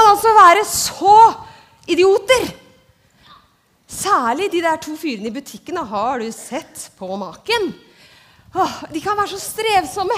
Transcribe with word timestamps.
kan 0.00 0.10
altså 0.10 0.32
være 0.34 0.64
så 0.64 1.16
idioter. 1.90 2.48
Særlig 3.90 4.52
de 4.52 4.62
der 4.62 4.78
to 4.80 4.96
fyrene 4.96 5.28
i 5.28 5.34
butikken. 5.34 5.76
Har 5.76 6.18
du 6.18 6.30
sett 6.32 6.90
på 6.98 7.08
maken? 7.16 7.72
Åh, 8.54 8.82
de 8.92 9.00
kan 9.02 9.18
være 9.18 9.34
så 9.34 9.40
strevsomme. 9.42 10.16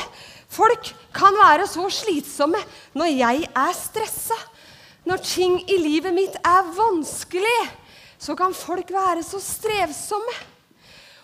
Folk 0.53 0.93
kan 1.15 1.37
være 1.37 1.67
så 1.67 1.89
slitsomme 1.91 2.61
når 2.95 3.15
jeg 3.17 3.47
er 3.57 3.73
stressa. 3.77 4.39
Når 5.05 5.25
ting 5.27 5.57
i 5.71 5.79
livet 5.83 6.15
mitt 6.15 6.37
er 6.47 6.69
vanskelig, 6.77 7.61
så 8.19 8.37
kan 8.39 8.55
folk 8.55 8.93
være 8.93 9.25
så 9.27 9.41
strevsomme. 9.43 10.37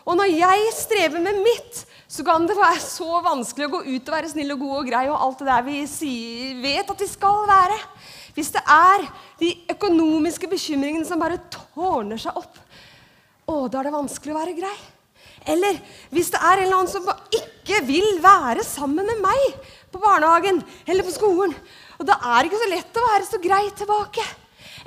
Og 0.08 0.16
når 0.16 0.33
jeg 0.33 0.72
strever 0.74 1.20
med 1.20 1.44
mitt, 1.44 1.84
så 2.08 2.24
kan 2.24 2.46
det 2.48 2.56
være 2.56 2.80
så 2.80 3.18
vanskelig 3.24 3.66
å 3.68 3.72
gå 3.76 3.80
ut 3.84 4.06
og 4.08 4.14
være 4.14 4.30
snill 4.32 4.54
og 4.54 4.62
god 4.62 4.76
og 4.78 4.86
grei 4.88 5.02
og 5.10 5.18
alt 5.20 5.42
det 5.42 5.48
der 5.50 5.64
vi 5.66 5.80
sier, 5.90 6.54
vet 6.62 6.92
at 6.94 7.02
vi 7.04 7.08
skal 7.10 7.42
være. 7.48 7.76
Hvis 8.32 8.52
det 8.54 8.62
er 8.64 9.04
de 9.42 9.50
økonomiske 9.74 10.48
bekymringene 10.48 11.04
som 11.04 11.20
bare 11.20 11.40
tårner 11.52 12.20
seg 12.22 12.38
opp, 12.41 12.56
å, 13.48 13.66
da 13.68 13.80
er 13.80 13.88
det 13.88 13.96
vanskelig 13.96 14.33
å 14.33 14.38
være 14.38 14.56
grei. 14.56 14.78
Eller 15.48 15.78
hvis 16.12 16.33
det 16.33 16.41
er 16.41 16.62
en 16.62 16.64
eller 16.64 16.78
annen 16.78 16.92
som 16.92 17.06
ikke 17.38 17.83
vil 17.88 18.18
være 18.24 18.64
sammen 18.66 19.06
med 19.08 19.20
meg 19.22 19.61
på 19.92 20.00
barnehagen 20.00 20.62
eller 20.88 21.05
på 21.05 21.14
skolen, 21.14 21.55
og 21.98 22.08
da 22.08 22.16
er 22.16 22.40
det 22.40 22.50
ikke 22.50 22.64
så 22.64 22.72
lett 22.72 22.98
å 22.98 23.06
være 23.06 23.28
så 23.28 23.40
grei 23.42 23.62
tilbake. 23.77 24.24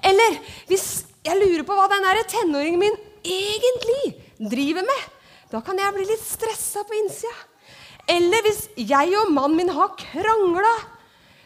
Eller 0.09 0.37
hvis 0.69 0.89
jeg 1.25 1.37
lurer 1.37 1.65
på 1.67 1.77
hva 1.77 1.89
den 1.91 2.07
tenåringen 2.29 2.81
min 2.81 3.01
egentlig 3.21 4.15
driver 4.41 4.85
med, 4.87 5.09
da 5.51 5.59
kan 5.63 5.79
jeg 5.79 5.95
bli 5.95 6.07
litt 6.07 6.23
stressa 6.23 6.85
på 6.87 6.95
innsida. 6.95 7.35
Eller 8.09 8.43
hvis 8.45 8.65
jeg 8.75 9.13
og 9.19 9.31
mannen 9.35 9.59
min 9.59 9.73
har 9.75 9.93
krangla, 9.99 10.73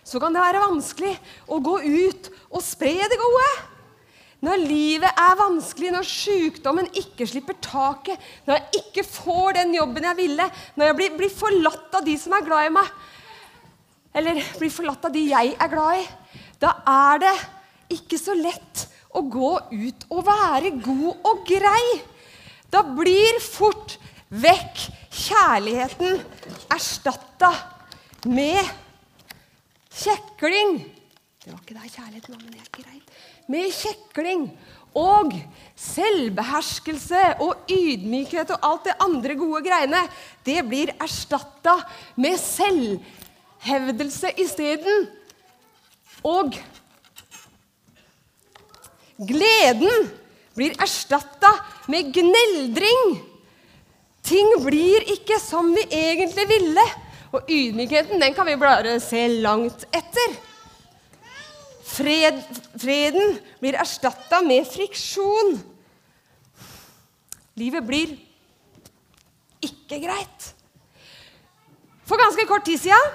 så 0.06 0.22
kan 0.22 0.36
det 0.36 0.44
være 0.44 0.62
vanskelig 0.62 1.16
å 1.50 1.58
gå 1.66 1.80
ut 1.81 2.30
og 2.52 2.62
spre 2.64 2.94
det 3.09 3.17
gode. 3.20 3.47
Når 4.45 4.62
livet 4.62 5.09
er 5.17 5.39
vanskelig, 5.39 5.89
når 5.95 6.06
sykdommen 6.06 6.89
ikke 7.02 7.25
slipper 7.25 7.58
taket, 7.64 8.22
når 8.45 8.59
jeg 8.59 8.81
ikke 8.84 9.06
får 9.08 9.58
den 9.58 9.73
jobben 9.73 10.06
jeg 10.06 10.19
ville, 10.19 10.47
når 10.75 10.92
jeg 10.92 10.97
blir, 11.00 11.16
blir 11.23 11.34
forlatt 11.34 11.97
av 11.97 12.06
de 12.06 12.17
som 12.22 12.36
er 12.38 12.45
glad 12.45 12.69
i 12.69 12.73
meg, 12.75 12.92
eller 14.16 14.42
blir 14.59 14.73
forlatt 14.73 15.08
av 15.09 15.16
de 15.16 15.23
jeg 15.31 15.56
er 15.58 15.72
glad 15.72 16.03
i, 16.03 16.06
da 16.62 16.75
er 16.88 17.23
det 17.25 17.36
ikke 17.97 18.19
så 18.22 18.36
lett 18.38 18.86
å 19.16 19.23
gå 19.31 19.53
ut 19.72 20.06
og 20.12 20.28
være 20.28 20.75
god 20.84 21.25
og 21.31 21.42
grei. 21.50 21.86
Da 22.76 22.81
blir 22.84 23.38
fort 23.40 23.94
vekk 24.36 24.81
kjærligheten 25.16 26.18
erstatta 26.76 27.54
med 28.28 28.59
kjekling. 29.95 30.81
Det 31.40 31.53
var 31.53 31.62
ikke 31.62 31.78
der 31.78 31.94
kjærligheten 31.94 32.34
var, 32.34 32.42
men 32.42 32.52
det 32.52 32.59
er 32.59 32.72
greit. 32.76 33.14
Med 33.48 33.72
kjekling 33.78 34.44
og 34.92 35.31
selvbeherskelse 35.86 37.22
og 37.46 37.72
ydmykhet 37.72 38.52
og 38.58 38.68
alt 38.68 38.90
det 38.90 38.98
andre 39.08 39.38
gode 39.40 39.64
greiene, 39.69 40.03
det 40.44 40.59
blir 40.68 40.91
erstatta 41.00 41.78
med 42.19 42.35
selvhevdelse 42.44 44.34
isteden. 44.44 45.08
Og 46.28 46.59
gleden 49.31 50.12
blir 50.55 50.75
erstatta 50.81 51.51
med 51.91 52.13
gneldring. 52.16 53.16
Ting 54.25 54.55
blir 54.63 55.05
ikke 55.13 55.38
som 55.41 55.73
vi 55.75 55.85
egentlig 55.91 56.47
ville. 56.49 56.85
Og 57.35 57.49
ydmykheten 57.51 58.21
den 58.21 58.35
kan 58.35 58.47
vi 58.47 58.57
bare 58.59 58.97
se 59.03 59.27
langt 59.43 59.85
etter. 59.93 60.38
Fred, 61.85 62.39
freden 62.81 63.38
blir 63.61 63.77
erstatta 63.79 64.41
med 64.43 64.67
friksjon. 64.67 65.57
Livet 67.59 67.85
blir 67.87 68.16
ikke 69.63 70.01
greit. 70.03 70.49
For 72.05 72.19
ganske 72.19 72.45
kort 72.49 72.66
tid 72.67 72.81
siden 72.81 73.13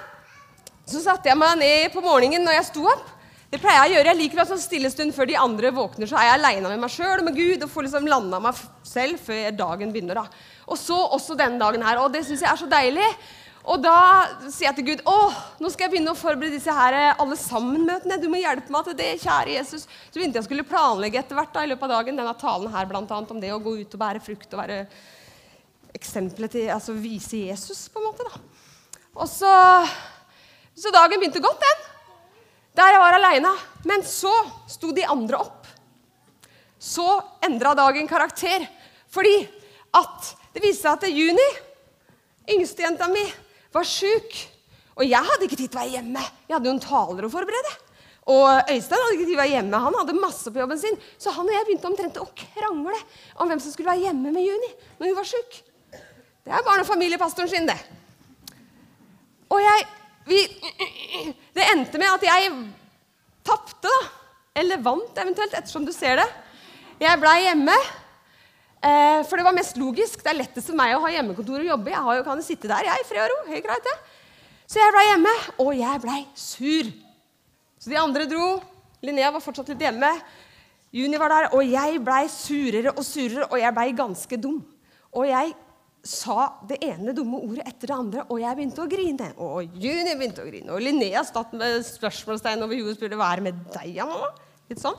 så 0.91 0.99
satte 1.03 1.29
jeg 1.29 1.39
meg 1.39 1.59
ned 1.61 1.91
på 1.93 2.01
morgenen 2.03 2.43
når 2.43 2.57
jeg 2.57 2.69
sto 2.71 2.87
opp. 2.91 3.05
Det 3.51 3.59
pleier 3.59 3.81
jeg 3.81 3.89
å 3.89 3.95
gjøre. 3.97 4.11
Jeg 4.13 4.19
liker 4.21 4.39
å 4.39 4.47
sånn 4.47 4.61
stille 4.63 4.89
stund 4.93 5.11
før 5.11 5.27
de 5.27 5.35
andre 5.35 5.73
våkner. 5.75 6.07
Så 6.07 6.15
er 6.15 6.29
jeg 6.29 6.37
aleine 6.37 6.69
med 6.71 6.79
meg 6.85 6.93
sjøl 6.93 7.19
og 7.19 7.25
med 7.27 7.35
Gud 7.35 7.65
og 7.65 7.71
får 7.73 7.83
liksom 7.89 8.07
landa 8.07 8.39
meg 8.39 8.61
selv 8.87 9.19
før 9.19 9.49
dagen 9.59 9.91
begynner. 9.91 10.21
da. 10.21 10.45
Og 10.71 10.79
så 10.79 10.95
også 11.17 11.35
denne 11.35 11.59
dagen 11.59 11.83
her. 11.83 11.99
Og 11.99 12.13
det 12.13 12.23
syns 12.23 12.45
jeg 12.45 12.47
er 12.47 12.61
så 12.61 12.69
deilig. 12.71 13.09
Og 13.67 13.83
da 13.83 13.97
sier 14.47 14.69
jeg 14.69 14.77
til 14.79 14.87
Gud 14.87 15.03
å, 15.05 15.17
nå 15.61 15.69
skal 15.69 15.85
jeg 15.85 15.93
begynne 15.97 16.15
å 16.15 16.17
forberede 16.17 16.55
disse 16.55 16.73
her 16.73 16.95
eh, 16.97 17.19
alle 17.21 17.35
sammen-møtene. 17.37 18.21
Du 18.23 18.29
må 18.31 18.39
hjelpe 18.39 18.71
meg 18.73 18.87
til 18.87 18.97
det, 19.03 19.11
kjære 19.21 19.57
Jesus. 19.57 19.83
Så 19.83 20.15
begynte 20.15 20.39
jeg 20.39 20.47
skulle 20.47 20.65
planlegge 20.71 21.19
etter 21.19 21.37
hvert 21.37 21.51
da, 21.53 21.67
i 21.67 21.73
løpet 21.73 21.85
av 21.89 21.93
dagen 21.99 22.23
denne 22.23 22.37
talen 22.39 22.71
her, 22.73 22.87
blant 22.89 23.11
annet, 23.11 23.35
om 23.35 23.43
det 23.43 23.51
å 23.53 23.59
gå 23.61 23.75
ut 23.83 23.99
og 23.99 24.01
bære 24.01 24.23
frukt 24.23 24.55
og 24.55 24.63
være 24.63 24.79
eksempelet 25.91 26.55
til 26.55 26.71
Altså 26.71 26.95
vise 26.95 27.43
Jesus, 27.51 27.83
på 27.91 27.99
en 27.99 28.09
måte. 28.09 28.31
da. 28.31 28.99
Og 29.19 29.27
så, 29.29 29.53
så 30.71 30.95
dagen 30.95 31.19
begynte 31.19 31.43
godt, 31.43 31.61
den 31.67 31.90
der 32.77 32.95
jeg 32.95 33.01
var 33.03 33.17
aleine. 33.17 33.51
Men 33.87 34.03
så 34.05 34.31
sto 34.69 34.91
de 34.95 35.05
andre 35.09 35.41
opp. 35.41 35.67
Så 36.81 37.05
endra 37.45 37.73
dagen 37.77 38.09
karakter. 38.09 38.65
Fordi 39.11 39.35
at 39.97 40.31
det 40.55 40.63
viste 40.63 40.85
seg 40.85 40.95
at 40.95 41.03
det 41.03 41.11
er 41.11 41.19
Juni, 41.19 41.47
yngstejenta 42.55 43.09
mi, 43.11 43.23
var 43.71 43.87
sjuk. 43.87 44.35
Og 44.99 45.07
jeg 45.07 45.27
hadde 45.27 45.47
ikke 45.47 45.59
tid 45.59 45.71
til 45.71 45.79
å 45.79 45.81
være 45.81 45.95
hjemme. 45.97 46.23
Jeg 46.47 46.55
hadde 46.55 46.69
jo 46.69 46.75
en 46.75 46.83
taler 46.83 47.27
å 47.27 47.31
forberede. 47.31 47.73
Og 48.31 48.69
Øystein 48.69 49.01
hadde 49.01 49.15
ikke 49.15 49.25
tid 49.25 49.31
til 49.31 49.39
å 49.39 49.41
være 49.41 49.55
hjemme. 49.55 49.81
Han 49.85 49.97
hadde 49.97 50.17
masse 50.19 50.51
på 50.53 50.61
jobben 50.61 50.79
sin. 50.79 50.99
Så 51.17 51.33
han 51.35 51.47
og 51.47 51.55
jeg 51.55 51.67
begynte 51.67 51.89
omtrent 51.89 52.19
å 52.21 52.27
krangle 52.37 52.99
om 53.37 53.49
hvem 53.49 53.61
som 53.63 53.73
skulle 53.73 53.91
være 53.91 54.09
hjemme 54.09 54.33
med 54.35 54.45
Juni 54.45 54.69
når 54.99 55.09
hun 55.09 55.17
var 55.17 55.29
sjuk. 55.31 55.57
Det 56.41 56.53
er 56.53 56.65
barne- 56.65 56.83
og 56.85 56.89
familiepastoren 56.89 57.49
sin, 57.49 57.67
det. 57.69 57.77
Og 59.51 59.59
jeg 59.61 59.87
vi, 60.31 61.33
Det 61.55 61.67
endte 61.73 61.99
med 62.01 62.09
at 62.13 62.25
jeg 62.29 62.53
tapte, 63.45 63.89
da. 63.89 63.99
Eller 64.61 64.81
vant, 64.83 65.15
eventuelt, 65.15 65.53
ettersom 65.55 65.85
du 65.87 65.93
ser 65.95 66.19
det. 66.19 66.27
Jeg 67.01 67.19
blei 67.21 67.37
hjemme. 67.45 67.75
Eh, 68.81 69.21
for 69.29 69.37
det 69.37 69.45
var 69.45 69.55
mest 69.55 69.77
logisk. 69.79 70.23
Det 70.23 70.31
er 70.31 70.39
lettest 70.41 70.71
for 70.71 70.77
meg 70.77 70.95
å 70.95 71.03
ha 71.05 71.11
hjemmekontor 71.13 71.61
og 71.61 71.69
jobbe. 71.69 71.93
Jeg 71.93 72.17
jo, 72.19 72.25
kan 72.27 72.41
jo 72.41 72.45
sitte 72.45 72.71
der 72.71 72.89
jeg, 72.89 73.03
i 73.03 73.07
fred 73.07 73.23
og 73.23 73.31
ro. 73.31 73.39
Helt 73.51 73.65
greit, 73.67 73.87
det. 73.87 73.95
Så 74.71 74.79
jeg 74.79 74.93
blei 74.95 75.05
hjemme, 75.07 75.33
og 75.63 75.71
jeg 75.75 76.03
blei 76.03 76.19
sur. 76.39 76.91
Så 77.81 77.91
de 77.91 77.99
andre 77.99 78.27
dro. 78.29 78.53
Linnea 79.01 79.31
var 79.33 79.43
fortsatt 79.43 79.71
litt 79.71 79.81
hjemme. 79.83 80.11
Juni 80.93 81.19
var 81.19 81.31
der, 81.31 81.49
og 81.55 81.63
jeg 81.65 82.01
blei 82.03 82.25
surere 82.29 82.91
og 82.91 83.05
surere, 83.07 83.47
og 83.47 83.57
jeg 83.59 83.75
blei 83.77 83.87
ganske 83.97 84.39
dum. 84.41 84.59
Og 85.15 85.27
jeg 85.29 85.53
sa 86.01 86.47
det 86.65 86.79
ene 86.81 87.13
dumme 87.13 87.39
ordet 87.45 87.65
etter 87.69 87.91
det 87.91 87.95
andre, 87.95 88.23
og 88.27 88.39
jeg 88.41 88.57
begynte 88.57 88.81
å 88.81 88.89
grine. 88.89 89.27
Og 89.45 89.75
Juni 89.81 90.15
begynte 90.17 90.43
å 90.43 90.47
grine, 90.47 90.73
og 90.73 90.81
Linnea 90.81 91.21
satt 91.27 91.53
med 91.57 91.83
spørsmålstegn 91.85 92.65
over 92.65 92.79
hodet 92.79 92.95
og 92.95 92.97
spurte 92.97 93.19
hva 93.19 93.29
er 93.31 93.41
det 93.41 93.47
med 93.49 93.59
deg, 93.75 93.99
mamma? 94.09 94.31
Litt 94.71 94.81
sånn. 94.81 94.97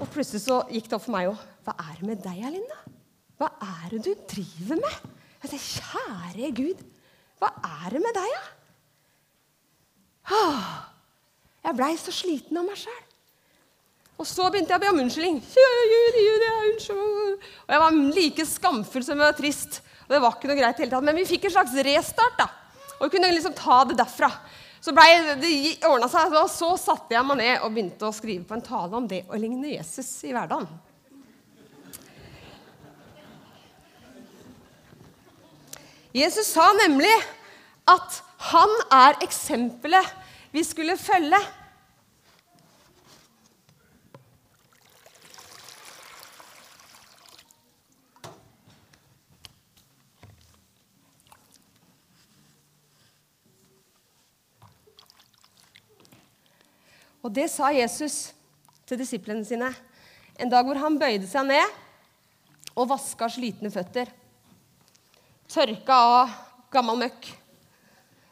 Og 0.00 0.08
plutselig 0.10 0.42
så 0.42 0.62
gikk 0.72 0.88
det 0.90 0.96
opp 0.96 1.04
for 1.06 1.14
meg 1.14 1.30
òg. 1.30 1.44
Hva 1.66 1.76
er 1.84 2.00
det 2.00 2.08
med 2.08 2.24
deg, 2.24 2.40
Linda? 2.56 2.78
Hva 3.40 3.50
er 3.64 3.92
det 3.94 4.00
du 4.08 4.24
driver 4.32 4.80
med? 4.80 5.10
Jeg 5.40 5.52
sa, 5.52 5.60
Kjære 6.00 6.50
Gud, 6.56 6.82
hva 7.40 7.52
er 7.64 7.94
det 7.94 8.02
med 8.04 8.16
deg, 8.16 8.34
da? 8.34 8.42
Ja? 10.30 10.40
Jeg 11.60 11.76
blei 11.76 11.92
så 12.00 12.12
sliten 12.14 12.56
av 12.56 12.66
meg 12.66 12.78
sjæl. 12.80 13.06
Og 14.20 14.28
så 14.28 14.48
begynte 14.52 14.74
jeg 14.74 14.80
å 14.80 14.82
be 14.82 14.90
om 14.92 15.00
unnskyldning. 15.00 15.38
Juni, 15.54 16.24
Juni, 16.26 16.48
unnskyld. 16.70 17.46
Og 17.64 17.72
jeg 17.72 17.82
var 17.82 18.00
like 18.18 18.46
skamfull 18.48 19.04
som 19.06 19.16
jeg 19.16 19.24
var 19.24 19.36
trist. 19.38 19.80
Og 20.10 20.16
det 20.16 20.24
var 20.24 20.32
ikke 20.34 20.48
noe 20.50 20.58
greit 20.58 20.80
hele 20.82 20.90
tatt. 20.90 21.06
Men 21.06 21.14
vi 21.20 21.28
fikk 21.28 21.44
en 21.46 21.52
slags 21.54 21.74
restart. 21.86 22.34
da. 22.34 22.48
Og 22.98 23.04
vi 23.06 23.12
kunne 23.14 23.30
liksom 23.30 23.54
ta 23.54 23.84
det 23.86 23.94
derfra. 24.00 24.26
Så 24.82 24.90
ble, 24.96 25.04
det 25.38 25.52
ordna 25.86 26.08
seg, 26.10 26.34
og 26.34 26.48
så 26.50 26.72
satte 26.80 27.14
jeg 27.14 27.22
meg 27.28 27.38
ned 27.38 27.62
og 27.62 27.70
begynte 27.70 28.08
å 28.08 28.16
skrive 28.16 28.42
på 28.48 28.56
en 28.56 28.64
tale 28.64 28.96
om 28.98 29.06
det 29.06 29.22
å 29.30 29.38
ligne 29.38 29.76
Jesus 29.76 30.08
i 30.26 30.32
hverdagen. 30.34 30.66
Jesus 36.10 36.50
sa 36.50 36.66
nemlig 36.74 37.12
at 37.86 38.18
han 38.50 38.72
er 38.90 39.20
eksempelet 39.22 40.10
vi 40.50 40.64
skulle 40.66 40.98
følge. 40.98 41.38
Og 57.30 57.34
det 57.36 57.46
sa 57.46 57.68
Jesus 57.70 58.32
til 58.90 58.98
disiplene 58.98 59.46
sine 59.46 59.68
en 60.42 60.50
dag 60.50 60.64
hvor 60.66 60.80
han 60.82 60.96
bøyde 60.98 61.28
seg 61.30 61.44
ned 61.46 61.76
og 62.74 62.88
vaska 62.90 63.28
slitne 63.30 63.70
føtter. 63.70 64.10
Tørka 65.46 65.98
av 66.08 66.32
gammel 66.74 66.98
møkk, 67.04 67.28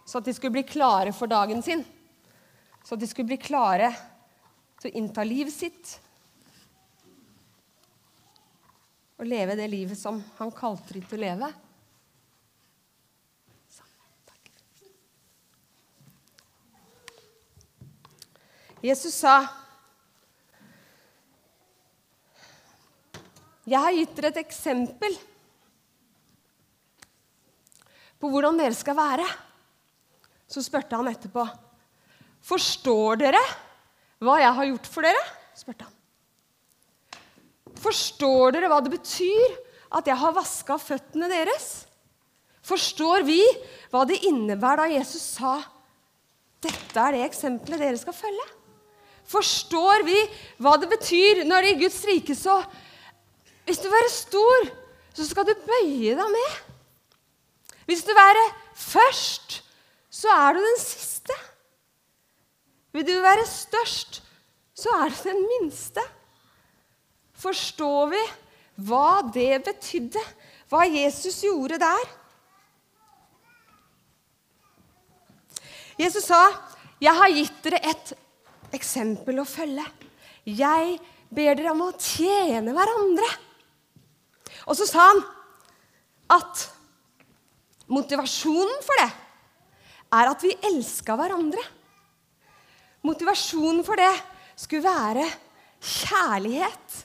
så 0.03 0.19
at 0.19 0.27
de 0.27 0.35
skulle 0.35 0.56
bli 0.56 0.65
klare 0.67 1.12
for 1.15 1.31
dagen 1.31 1.62
sin. 1.62 1.85
Så 2.83 2.97
at 2.97 3.05
de 3.05 3.06
skulle 3.06 3.31
bli 3.31 3.39
klare 3.39 3.93
til 4.83 4.91
å 4.91 4.99
innta 4.99 5.23
livet 5.23 5.55
sitt 5.55 5.95
og 9.15 9.31
leve 9.31 9.55
det 9.62 9.71
livet 9.71 10.03
som 10.03 10.19
han 10.41 10.50
kalte 10.59 10.99
dem 10.99 11.06
til 11.06 11.21
å 11.21 11.27
leve. 11.29 11.55
Jesus 18.83 19.15
sa, 19.15 19.49
'Jeg 23.67 23.81
har 23.81 23.93
gitt 23.93 24.15
dere 24.17 24.31
et 24.33 24.45
eksempel 24.47 25.17
på 28.19 28.31
hvordan 28.31 28.57
dere 28.59 28.75
skal 28.75 28.97
være.' 28.97 29.29
Så 30.49 30.63
spurte 30.65 30.97
han 30.97 31.11
etterpå, 31.11 31.43
'Forstår 32.41 33.19
dere 33.19 33.43
hva 34.23 34.39
jeg 34.41 34.55
har 34.55 34.71
gjort 34.71 34.87
for 34.87 35.03
dere?' 35.03 35.27
spurte 35.55 35.85
han. 35.85 35.95
Forstår 37.79 38.53
dere 38.55 38.71
hva 38.71 38.81
det 38.81 38.95
betyr 38.95 39.59
at 39.93 40.07
jeg 40.07 40.17
har 40.17 40.33
vaska 40.33 40.79
føttene 40.79 41.29
deres? 41.29 41.87
Forstår 42.63 43.23
vi 43.27 43.43
hva 43.91 44.05
det 44.07 44.23
innebærer 44.29 44.87
da 44.87 44.95
Jesus 44.95 45.35
sa, 45.35 45.59
'Dette 46.61 46.99
er 47.01 47.13
det 47.13 47.27
eksempelet 47.27 47.79
dere 47.79 47.99
skal 47.99 48.15
følge'? 48.15 48.58
Forstår 49.29 50.05
vi 50.07 50.17
hva 50.63 50.77
det 50.81 50.89
betyr 50.91 51.43
når 51.49 51.69
i 51.69 51.77
Guds 51.83 52.01
rike 52.09 52.37
så 52.37 52.63
Hvis 53.69 53.83
du 53.83 53.85
vil 53.85 53.99
være 53.99 54.13
stor, 54.15 54.69
så 55.13 55.27
skal 55.29 55.45
du 55.45 55.53
bøye 55.67 56.15
deg 56.17 56.31
med. 56.33 56.53
Hvis 57.85 58.01
du 58.07 58.15
vil 58.15 58.17
være 58.17 58.45
først, 58.73 59.59
så 60.09 60.33
er 60.33 60.57
du 60.57 60.63
den 60.65 60.79
siste. 60.81 61.37
Vil 62.97 63.05
du 63.05 63.13
være 63.21 63.45
størst, 63.45 64.23
så 64.73 64.95
er 65.03 65.13
du 65.13 65.19
den 65.27 65.43
minste. 65.51 66.01
Forstår 67.37 68.09
vi 68.15 68.23
hva 68.89 69.21
det 69.35 69.61
betydde, 69.67 70.23
hva 70.71 70.87
Jesus 70.89 71.43
gjorde 71.45 71.79
der? 71.83 72.09
Jesus 75.99 76.25
sa, 76.25 76.41
'Jeg 77.01 77.15
har 77.15 77.29
gitt 77.35 77.65
dere 77.65 77.81
et 77.91 78.13
eksempel 78.76 79.41
å 79.41 79.47
følge. 79.49 79.85
Jeg 80.49 80.99
ber 81.29 81.59
dere 81.59 81.73
om 81.75 81.87
å 81.87 81.94
tjene 81.97 82.75
hverandre. 82.76 83.29
Og 84.69 84.76
så 84.76 84.87
sa 84.88 85.11
han 85.11 85.23
at 86.37 86.65
motivasjonen 87.88 88.82
for 88.85 89.00
det 89.00 89.11
er 90.19 90.31
at 90.31 90.44
vi 90.44 90.55
elska 90.70 91.17
hverandre. 91.19 91.62
Motivasjonen 93.06 93.85
for 93.87 94.00
det 94.00 94.12
skulle 94.59 94.88
være 94.88 95.26
kjærlighet. 95.79 96.99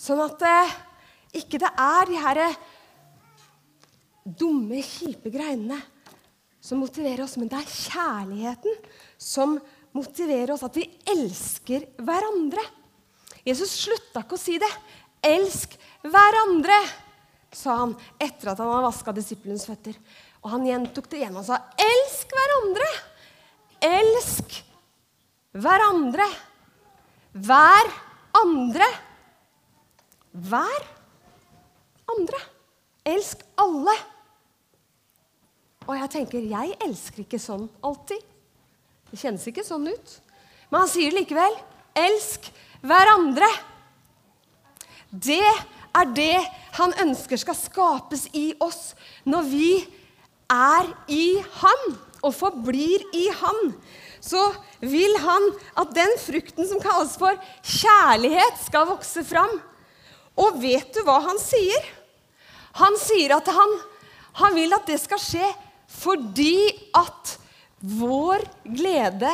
Sånn 0.00 0.20
at 0.24 0.44
eh, 0.48 0.76
ikke 1.40 1.60
det 1.62 1.70
er 1.70 2.08
de 2.08 2.20
her 2.20 2.40
dumme, 4.24 4.80
kjipe 4.84 5.32
greinene 5.32 5.78
som 6.60 6.80
motiverer 6.82 7.24
oss, 7.24 7.38
men 7.40 7.48
det 7.48 7.60
er 7.60 7.72
kjærligheten 7.72 8.80
som 9.16 9.54
motiverer 9.56 9.79
motivere 9.96 10.54
oss, 10.54 10.64
at 10.66 10.76
vi 10.78 10.86
elsker 11.10 11.86
hverandre. 12.04 12.62
Jesus 13.46 13.72
slutta 13.82 14.22
ikke 14.24 14.36
å 14.36 14.40
si 14.40 14.58
det. 14.60 14.70
Elsk 15.26 15.76
hverandre, 16.06 16.76
sa 17.50 17.80
han 17.82 17.96
etter 18.22 18.52
at 18.52 18.60
han 18.62 18.70
hadde 18.70 18.86
vaska 18.86 19.14
disiplenes 19.16 19.66
føtter. 19.66 19.96
Og 20.40 20.52
han 20.54 20.66
gjentok 20.68 21.08
det 21.10 21.20
igjen 21.20 21.36
og 21.36 21.44
sa, 21.46 21.58
elsk 21.74 22.30
hverandre. 22.36 22.90
Elsk 23.90 24.60
hverandre. 25.56 26.28
Hver 27.34 27.90
andre. 28.40 28.88
Hver 30.30 30.88
andre. 32.14 32.40
Elsk 33.10 33.42
alle. 33.60 33.96
Og 35.88 35.96
jeg 35.98 36.12
tenker, 36.12 36.44
jeg 36.46 36.76
elsker 36.86 37.24
ikke 37.24 37.40
sånn 37.42 37.66
alltid. 37.86 38.29
Det 39.10 39.18
kjennes 39.18 39.46
ikke 39.50 39.66
sånn 39.66 39.88
ut. 39.90 40.16
Men 40.70 40.84
han 40.84 40.90
sier 40.90 41.14
likevel. 41.14 41.56
Elsk 41.98 42.46
hverandre. 42.86 43.48
Det 45.10 45.42
er 45.42 46.12
det 46.14 46.36
han 46.78 46.94
ønsker 47.02 47.40
skal 47.40 47.58
skapes 47.58 48.28
i 48.38 48.52
oss 48.62 48.92
når 49.26 49.48
vi 49.50 49.72
er 50.50 50.86
i 51.10 51.40
Han 51.60 51.82
og 52.22 52.34
forblir 52.36 53.02
i 53.16 53.26
Han. 53.40 53.72
Så 54.20 54.40
vil 54.84 55.16
han 55.22 55.46
at 55.80 55.94
den 55.96 56.12
frukten 56.20 56.68
som 56.68 56.80
kalles 56.82 57.16
for 57.18 57.36
kjærlighet, 57.64 58.58
skal 58.66 58.88
vokse 58.90 59.24
fram. 59.24 59.54
Og 60.36 60.60
vet 60.60 60.92
du 60.94 61.00
hva 61.06 61.18
han 61.24 61.40
sier? 61.40 61.86
Han 62.78 62.96
sier 63.00 63.32
at 63.34 63.48
han, 63.50 63.72
han 64.44 64.54
vil 64.54 64.76
at 64.76 64.86
det 64.88 65.00
skal 65.02 65.20
skje 65.20 65.48
fordi 65.90 66.68
at 66.94 67.32
vår 67.80 68.44
glede 68.64 69.32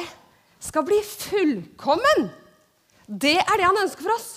skal 0.63 0.85
bli 0.87 0.99
fullkommen. 1.03 2.29
Det 3.07 3.37
er 3.39 3.59
det 3.59 3.67
han 3.67 3.83
ønsker 3.83 4.07
for 4.07 4.15
oss. 4.17 4.29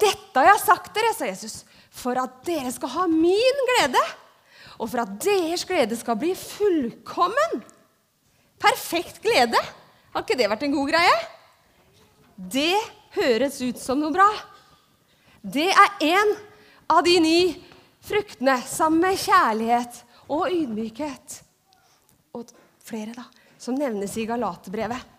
Dette 0.00 0.36
har 0.36 0.48
jeg 0.48 0.64
sagt 0.64 0.94
dere, 0.96 1.12
sa 1.16 1.28
Jesus, 1.28 1.62
for 1.92 2.18
at 2.20 2.40
dere 2.46 2.72
skal 2.72 2.92
ha 2.94 3.06
min 3.10 3.62
glede. 3.72 4.02
Og 4.78 4.88
for 4.88 5.02
at 5.02 5.16
deres 5.20 5.64
glede 5.68 5.96
skal 5.98 6.18
bli 6.20 6.34
fullkommen. 6.38 7.62
Perfekt 8.60 9.20
glede. 9.24 9.60
Har 10.14 10.24
ikke 10.24 10.38
det 10.38 10.48
vært 10.50 10.64
en 10.66 10.76
god 10.76 10.92
greie? 10.92 11.16
Det 12.38 12.76
høres 13.18 13.58
ut 13.62 13.80
som 13.82 14.00
noe 14.00 14.14
bra. 14.14 14.28
Det 15.42 15.68
er 15.68 16.06
en 16.08 16.32
av 16.90 17.02
de 17.06 17.18
ni 17.22 17.40
fruktene 18.08 18.56
sammen 18.66 19.02
med 19.04 19.20
kjærlighet 19.20 20.00
og 20.30 20.48
ydmykhet. 20.52 21.40
Og 22.36 22.48
flere 22.88 23.14
da, 23.16 23.26
som 23.60 23.76
nevnes 23.76 24.16
i 24.16 24.26
Galaterbrevet. 24.28 25.14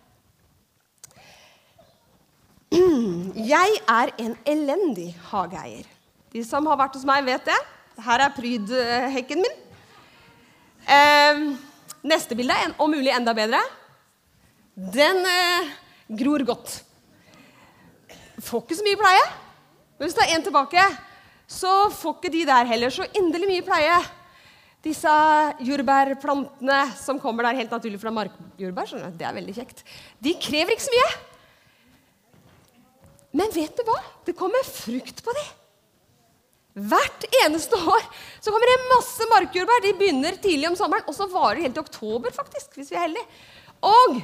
Jeg 2.70 3.80
er 3.90 4.12
en 4.22 4.36
elendig 4.48 5.12
hageeier. 5.32 5.88
De 6.30 6.44
som 6.46 6.68
har 6.70 6.78
vært 6.78 6.98
hos 6.98 7.06
meg, 7.08 7.24
vet 7.26 7.48
det. 7.48 7.58
Her 8.06 8.26
er 8.26 8.36
prydhekken 8.36 9.42
min. 9.42 9.56
Eh, 10.90 11.42
neste 12.06 12.38
bilde 12.38 12.54
er 12.54 12.76
om 12.78 12.94
mulig 12.94 13.12
enda 13.16 13.34
bedre. 13.38 13.62
Den 14.78 15.26
eh, 15.26 15.74
gror 16.22 16.46
godt. 16.48 16.78
Får 18.40 18.64
ikke 18.64 18.78
så 18.78 18.86
mye 18.86 19.02
pleie. 19.02 19.26
Hvis 20.00 20.16
det 20.16 20.26
er 20.26 20.38
én 20.38 20.46
tilbake, 20.46 20.86
så 21.50 21.90
får 21.92 22.20
ikke 22.20 22.34
de 22.38 22.46
der 22.48 22.70
heller 22.70 22.94
så 22.94 23.10
inderlig 23.18 23.50
mye 23.50 23.66
pleie. 23.66 23.98
Disse 24.80 25.12
jordbærplantene 25.68 26.80
som 26.96 27.20
kommer 27.20 27.44
der 27.44 27.58
helt 27.58 27.74
naturlig 27.74 28.00
fra 28.00 28.14
markjordbær, 28.16 28.94
det 29.20 29.26
er 29.28 29.36
veldig 29.36 29.56
kjekt. 29.58 29.84
De 30.24 30.32
krever 30.40 30.72
ikke 30.72 30.86
så 30.86 30.94
mye. 30.94 31.08
Men 33.40 33.52
vet 33.54 33.76
du 33.76 33.84
hva? 33.86 33.98
Det 34.26 34.38
kommer 34.40 34.64
frukt 34.64 35.20
på 35.26 35.34
dem. 35.36 35.50
Hvert 36.90 37.26
eneste 37.42 37.76
år 37.76 38.06
så 38.40 38.54
kommer 38.54 38.72
det 38.72 38.92
masse 38.94 39.28
markjordbær. 39.34 39.84
De 39.84 39.92
begynner 40.00 40.38
tidlig 40.40 40.70
om 40.70 40.78
sommeren, 40.80 41.04
og 41.12 41.18
så 41.18 41.28
varer 41.28 41.60
de 41.60 41.66
helt 41.68 41.76
til 41.76 41.84
oktober, 41.84 42.32
faktisk, 42.36 42.78
hvis 42.80 42.94
vi 42.94 42.96
er 42.96 43.04
heldige. 43.04 43.28
Og 43.84 44.22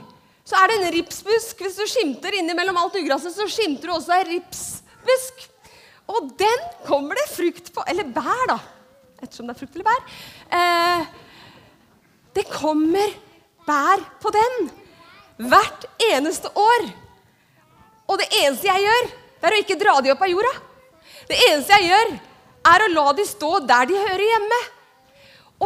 så 0.47 0.61
er 0.61 0.71
det 0.71 0.77
en 0.77 0.93
ripsbusk. 0.95 1.65
Hvis 1.65 1.81
du 1.81 1.83
skimter 1.89 2.37
innimellom 2.39 2.79
alt 2.79 2.95
ugraset, 3.01 3.35
så 3.35 3.49
skimter 3.51 3.91
du 3.91 3.97
også 3.97 4.21
en 4.21 4.31
ripsbusk. 4.31 5.49
Og 6.15 6.31
den 6.39 6.65
kommer 6.87 7.19
det 7.19 7.27
frukt 7.33 7.73
på. 7.75 7.83
Eller 7.91 8.07
bær, 8.15 8.47
da 8.53 8.59
ettersom 9.21 9.47
det 9.47 9.55
er 9.55 9.59
frukt 9.61 9.77
eller 9.77 9.87
bær. 9.87 10.03
Eh, 10.59 11.05
det 12.35 12.45
kommer 12.51 13.15
bær 13.65 14.03
på 14.21 14.31
den 14.35 14.69
hvert 15.49 15.87
eneste 16.11 16.51
år. 16.51 16.87
Og 18.05 18.21
det 18.21 18.29
eneste 18.41 18.69
jeg 18.69 18.85
gjør, 18.85 19.09
det 19.41 19.49
er 19.49 19.57
å 19.57 19.63
ikke 19.63 19.79
dra 19.81 19.97
de 20.03 20.13
opp 20.13 20.23
av 20.25 20.31
jorda. 20.31 20.53
Det 21.29 21.41
eneste 21.49 21.79
jeg 21.79 21.89
gjør, 21.89 22.15
er 22.65 22.83
å 22.83 22.93
la 22.93 23.09
de 23.17 23.25
stå 23.27 23.51
der 23.65 23.89
de 23.89 23.97
hører 23.97 24.25
hjemme. 24.29 24.61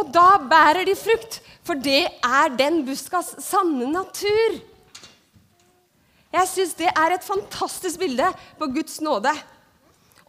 Og 0.00 0.10
da 0.14 0.28
bærer 0.50 0.86
de 0.86 0.96
frukt, 0.96 1.40
for 1.66 1.78
det 1.78 2.02
er 2.06 2.52
den 2.56 2.82
buskas 2.86 3.34
sanne 3.44 3.88
natur. 3.90 4.58
Jeg 6.30 6.46
syns 6.46 6.76
det 6.78 6.90
er 6.92 7.16
et 7.16 7.26
fantastisk 7.26 7.98
bilde 8.00 8.28
på 8.58 8.68
Guds 8.70 9.00
nåde. 9.02 9.32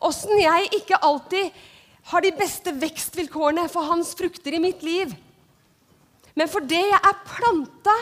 Åssen 0.02 0.34
jeg 0.42 0.72
ikke 0.80 0.98
alltid 1.06 1.52
har 2.12 2.24
de 2.24 2.32
beste 2.36 2.74
vekstvilkårene 2.76 3.68
for 3.72 3.88
hans 3.88 4.12
frukter 4.20 4.58
i 4.58 4.64
mitt 4.64 4.84
liv. 4.84 5.14
Men 6.36 6.50
fordi 6.52 6.80
jeg 6.80 7.00
er 7.00 7.22
planta 7.28 7.94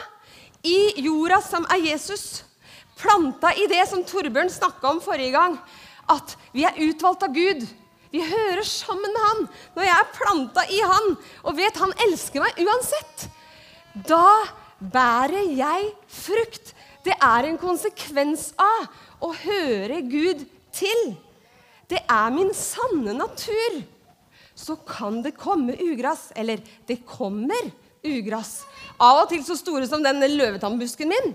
i 0.65 1.03
jorda 1.05 1.39
som 1.45 1.65
er 1.71 1.83
Jesus, 1.85 2.43
planta 2.99 3.51
i 3.55 3.67
det 3.71 3.83
som 3.89 4.03
Torbjørn 4.05 4.51
snakka 4.51 4.89
om 4.91 5.01
forrige 5.03 5.35
gang, 5.37 5.59
at 6.09 6.35
vi 6.55 6.65
er 6.65 6.79
utvalgt 6.89 7.25
av 7.25 7.35
Gud. 7.35 7.63
Vi 8.09 8.23
hører 8.25 8.65
sammen 8.65 9.13
med 9.13 9.25
han 9.27 9.43
når 9.75 9.85
jeg 9.85 9.95
er 9.95 10.13
planta 10.15 10.65
i 10.73 10.79
han 10.81 11.11
og 11.43 11.57
vet 11.59 11.77
han 11.77 11.93
elsker 12.07 12.41
meg 12.41 12.63
uansett. 12.65 13.27
Da 13.93 14.25
bærer 14.79 15.53
jeg 15.53 15.91
frukt. 16.09 16.73
Det 17.05 17.13
er 17.13 17.45
en 17.45 17.61
konsekvens 17.61 18.49
av 18.59 18.89
å 19.23 19.31
høre 19.45 20.01
Gud 20.09 20.41
til. 20.75 21.13
Det 21.89 22.01
er 22.09 22.33
min 22.33 22.51
sanne 22.57 23.13
natur. 23.17 23.79
Så 24.59 24.75
kan 24.87 25.21
det 25.23 25.37
komme 25.39 25.77
ugress. 25.79 26.29
Eller 26.35 26.59
det 26.89 27.01
kommer 27.07 27.71
ugress. 28.03 28.63
Av 28.99 29.23
og 29.23 29.31
til 29.31 29.45
så 29.47 29.55
store 29.59 29.87
som 29.87 30.03
den 30.03 30.23
løvetannbusken 30.35 31.09
min. 31.11 31.33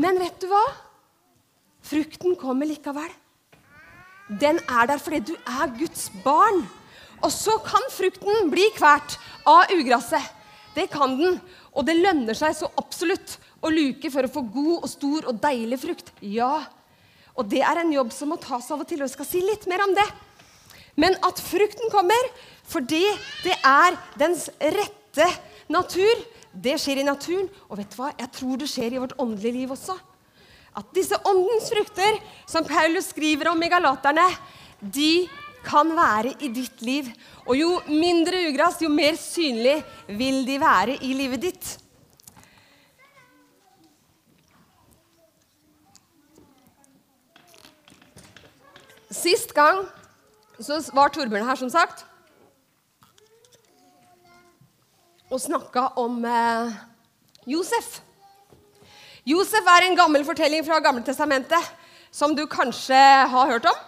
Men 0.00 0.20
vet 0.20 0.40
du 0.40 0.48
hva? 0.50 0.64
Frukten 1.86 2.34
kommer 2.40 2.68
likevel. 2.68 3.12
Den 4.40 4.58
er 4.66 4.88
der 4.90 4.98
fordi 4.98 5.22
du 5.32 5.36
er 5.36 5.70
Guds 5.78 6.08
barn. 6.24 6.64
Og 7.24 7.30
så 7.32 7.56
kan 7.64 7.84
frukten 7.94 8.50
bli 8.52 8.66
kvert 8.76 9.16
av 9.48 9.70
ugresset. 9.72 10.32
Det 10.76 10.90
kan 10.92 11.14
den. 11.16 11.38
Og 11.72 11.86
det 11.86 11.96
lønner 11.96 12.36
seg 12.36 12.56
så 12.56 12.68
absolutt 12.80 13.38
å 13.64 13.72
luke 13.72 14.10
for 14.12 14.26
å 14.26 14.32
få 14.32 14.42
god 14.52 14.74
og 14.82 14.90
stor 14.90 15.28
og 15.30 15.40
deilig 15.40 15.80
frukt. 15.84 16.12
Ja. 16.20 16.66
Og 17.36 17.48
det 17.48 17.62
er 17.64 17.80
en 17.80 17.92
jobb 17.94 18.12
som 18.12 18.32
må 18.32 18.40
tas 18.40 18.68
av 18.72 18.82
og 18.82 18.88
til, 18.88 19.00
og 19.00 19.08
jeg 19.08 19.16
skal 19.16 19.28
si 19.28 19.42
litt 19.44 19.66
mer 19.70 19.84
om 19.84 19.94
det. 19.96 20.06
Men 20.96 21.16
at 21.26 21.40
frukten 21.44 21.92
kommer 21.92 22.30
fordi 22.66 23.04
det 23.44 23.54
er 23.62 23.94
dens 24.18 24.48
rette 24.58 25.28
natur, 25.70 26.22
det 26.50 26.78
skjer 26.80 27.02
i 27.02 27.06
naturen. 27.06 27.48
Og 27.68 27.78
vet 27.78 27.92
du 27.92 27.98
hva? 28.00 28.10
Jeg 28.16 28.32
tror 28.34 28.60
det 28.60 28.68
skjer 28.70 28.96
i 28.96 29.02
vårt 29.02 29.16
åndelige 29.20 29.60
liv 29.60 29.74
også. 29.76 29.96
At 30.76 30.88
disse 30.96 31.16
åndens 31.24 31.70
frukter, 31.72 32.18
som 32.48 32.66
Paulus 32.66 33.12
skriver 33.12 33.52
om 33.52 33.62
i 33.62 33.70
Galaterne, 33.72 34.26
de 34.80 35.28
kan 35.66 35.88
være 35.96 36.34
i 36.44 36.50
ditt 36.52 36.82
liv. 36.84 37.08
Og 37.46 37.56
jo 37.58 37.70
mindre 37.88 38.42
ugress, 38.50 38.82
jo 38.82 38.90
mer 38.92 39.16
synlig 39.20 39.78
vil 40.18 40.42
de 40.48 40.58
være 40.60 40.98
i 41.06 41.12
livet 41.16 41.46
ditt. 41.46 41.74
Sist 49.16 49.54
gang 49.56 49.86
så 50.60 50.80
var 50.96 51.12
Torbjørn 51.12 51.46
her, 51.46 51.58
som 51.58 51.70
sagt, 51.70 52.04
og 55.30 55.40
snakka 55.42 55.88
om 55.98 56.20
eh, 56.24 56.76
Josef. 57.50 58.00
Josef 59.26 59.66
er 59.72 59.88
en 59.88 59.98
gammel 59.98 60.24
fortelling 60.24 60.62
fra 60.66 60.78
Gammeltestamentet 60.78 61.72
som 62.14 62.36
du 62.36 62.44
kanskje 62.46 63.00
har 63.32 63.50
hørt 63.50 63.66
om. 63.66 63.80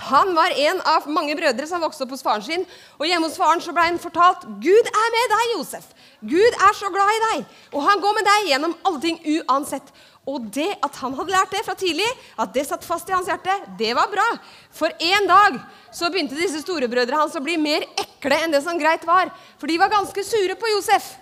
Han 0.00 0.32
var 0.34 0.54
en 0.56 0.78
av 0.88 1.08
mange 1.12 1.34
brødre 1.36 1.66
som 1.68 1.82
vokste 1.82 2.06
opp 2.06 2.14
hos 2.14 2.24
faren 2.24 2.44
sin. 2.44 2.62
Og 2.98 3.08
hjemme 3.08 3.28
hos 3.28 3.36
faren 3.36 3.60
så 3.60 3.74
ble 3.76 3.84
han 3.90 4.00
fortalt 4.00 4.46
Gud 4.62 4.88
er 4.88 5.10
med 5.16 5.34
deg, 5.34 5.56
Josef. 5.56 5.90
Gud 6.20 6.56
er 6.56 6.76
så 6.76 6.88
glad 6.92 7.10
i 7.12 7.20
deg. 7.26 7.44
Og 7.74 7.84
han 7.84 8.00
går 8.00 8.16
med 8.16 8.28
deg 8.28 8.48
gjennom 8.52 8.76
alle 8.88 9.02
ting 9.04 9.20
uansett. 9.36 9.92
Og 10.28 10.48
det 10.52 10.68
at 10.84 10.96
han 11.00 11.14
hadde 11.16 11.32
lært 11.32 11.52
det 11.52 11.62
fra 11.66 11.74
tidlig, 11.78 12.06
at 12.40 12.52
det 12.54 12.66
satt 12.68 12.84
fast 12.86 13.08
i 13.08 13.14
hans 13.16 13.28
hjerte, 13.28 13.54
det 13.80 13.94
var 13.96 14.10
bra. 14.12 14.26
For 14.72 14.92
en 14.92 15.28
dag 15.28 15.56
så 15.96 16.10
begynte 16.12 16.38
disse 16.38 16.60
storebrødre 16.62 17.18
hans 17.18 17.36
å 17.36 17.44
bli 17.44 17.56
mer 17.60 17.86
ekle 17.98 18.36
enn 18.44 18.54
det 18.54 18.62
som 18.64 18.78
greit 18.80 19.04
var. 19.08 19.32
For 19.60 19.70
de 19.70 19.78
var 19.80 19.92
ganske 19.92 20.24
sure 20.24 20.56
på 20.60 20.74
Josef. 20.76 21.16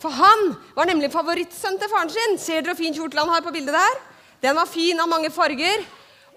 For 0.00 0.12
han 0.16 0.52
var 0.76 0.88
nemlig 0.88 1.12
favorittsønnen 1.12 1.80
til 1.80 1.90
faren 1.92 2.12
sin. 2.12 2.38
Ser 2.40 2.62
dere 2.62 2.72
hvor 2.72 2.80
fin 2.80 2.96
kjortel 2.96 3.22
han 3.22 3.32
har 3.34 3.44
på 3.44 3.54
bildet 3.54 3.76
der? 3.76 3.98
Den 4.40 4.56
var 4.56 4.68
fin 4.70 5.00
av 5.00 5.10
mange 5.10 5.30
farger. 5.32 5.82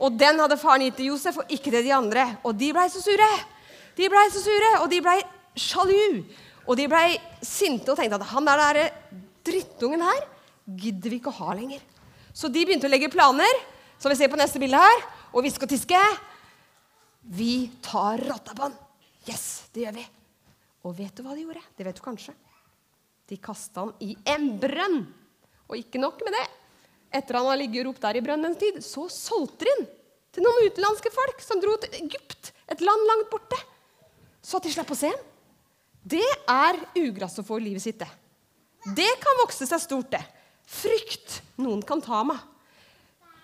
Og 0.03 0.15
den 0.19 0.41
hadde 0.41 0.60
faren 0.60 0.83
gitt 0.83 0.98
til 1.00 1.13
Josef, 1.13 1.39
og 1.39 1.51
ikke 1.53 1.72
til 1.72 1.86
de 1.86 1.93
andre. 1.95 2.25
Og 2.43 2.55
de 2.60 2.72
blei 2.75 2.89
så 2.91 3.01
sure. 3.03 3.29
De 3.95 4.10
blei 4.12 4.25
så 4.33 4.41
sure, 4.43 4.72
og 4.81 4.89
de 4.91 5.00
blei 5.03 5.19
sjalu. 5.55 6.24
Og 6.67 6.77
de 6.79 6.88
blei 6.91 7.07
sinte 7.43 7.91
og 7.91 8.00
tenkte 8.00 8.19
at 8.19 8.29
han 8.33 8.48
der, 8.48 8.63
der 8.75 9.22
drittungen 9.43 10.03
her 10.03 10.22
gidder 10.79 11.12
vi 11.12 11.19
ikke 11.19 11.31
å 11.31 11.39
ha 11.41 11.55
lenger. 11.55 11.81
Så 12.33 12.50
de 12.51 12.63
begynte 12.65 12.88
å 12.88 12.91
legge 12.91 13.12
planer, 13.13 13.60
som 14.01 14.12
vi 14.12 14.17
ser 14.19 14.31
på 14.31 14.39
neste 14.39 14.60
bilde 14.62 14.79
her, 14.79 15.03
og 15.31 15.43
hviske 15.43 15.67
og 15.67 15.72
tiske. 15.72 16.00
Vi 17.24 17.53
tar 17.83 18.24
rotta 18.27 18.55
på 18.55 18.67
han. 18.67 18.75
Yes, 19.29 19.69
det 19.75 19.86
gjør 19.86 19.98
vi. 20.00 20.05
Og 20.83 20.95
vet 20.98 21.15
du 21.15 21.24
hva 21.24 21.36
de 21.36 21.45
gjorde? 21.45 21.63
Det 21.77 21.86
vet 21.88 22.00
du 22.00 22.03
kanskje. 22.03 22.33
De 23.29 23.38
kasta 23.39 23.86
han 23.86 23.93
i 24.03 24.15
en 24.33 24.50
brønn. 24.60 25.03
Og 25.69 25.79
ikke 25.79 26.01
nok 26.01 26.19
med 26.25 26.36
det. 26.36 26.48
Etter 27.13 27.38
han 27.38 27.51
har 27.51 27.60
ligget 27.62 27.84
og 27.84 27.91
ropt 27.91 28.05
der 28.05 28.17
i 28.17 28.24
brønnens 28.25 28.60
tid, 28.62 28.79
så 28.86 29.05
solgte 29.12 29.67
de 29.67 29.75
han 29.75 29.86
til 30.34 30.46
noen 30.46 30.65
utenlandske 30.65 31.12
folk 31.13 31.43
som 31.46 31.62
dro 31.62 31.75
til 31.82 31.93
Egypt, 32.00 32.50
et 32.72 32.82
land 32.82 33.05
langt 33.10 33.29
borte. 33.29 33.60
Så 34.41 34.58
at 34.58 34.65
de 34.65 34.74
slapp 34.74 34.91
å 34.91 34.98
se 34.98 35.12
ham. 35.13 35.27
Det 36.03 36.25
er 36.50 36.79
ugress 37.00 37.38
få 37.46 37.62
i 37.62 37.67
livet 37.70 37.86
sitt, 37.86 38.01
det. 38.01 38.10
Det 38.98 39.12
kan 39.24 39.38
vokse 39.39 39.67
seg 39.70 39.79
stort, 39.79 40.10
det. 40.12 40.24
Frykt 40.67 41.38
noen 41.62 41.84
kan 41.86 42.01
ta 42.03 42.24
meg. 42.27 42.41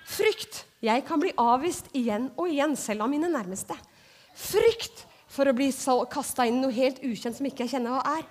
Frykt 0.10 0.66
jeg 0.84 1.04
kan 1.08 1.22
bli 1.22 1.32
avvist 1.40 1.88
igjen 1.96 2.30
og 2.40 2.50
igjen, 2.50 2.76
selv 2.80 3.06
av 3.06 3.12
mine 3.12 3.30
nærmeste. 3.32 3.78
Frykt 4.36 5.06
for 5.30 5.48
å 5.48 5.56
bli 5.56 5.70
kasta 6.12 6.48
inn 6.48 6.60
i 6.60 6.64
noe 6.66 6.76
helt 6.76 7.00
ukjent 7.06 7.38
som 7.38 7.48
ikke 7.48 7.68
jeg 7.68 7.76
kjenner 7.76 7.96
hva 7.96 8.18
er. 8.18 8.28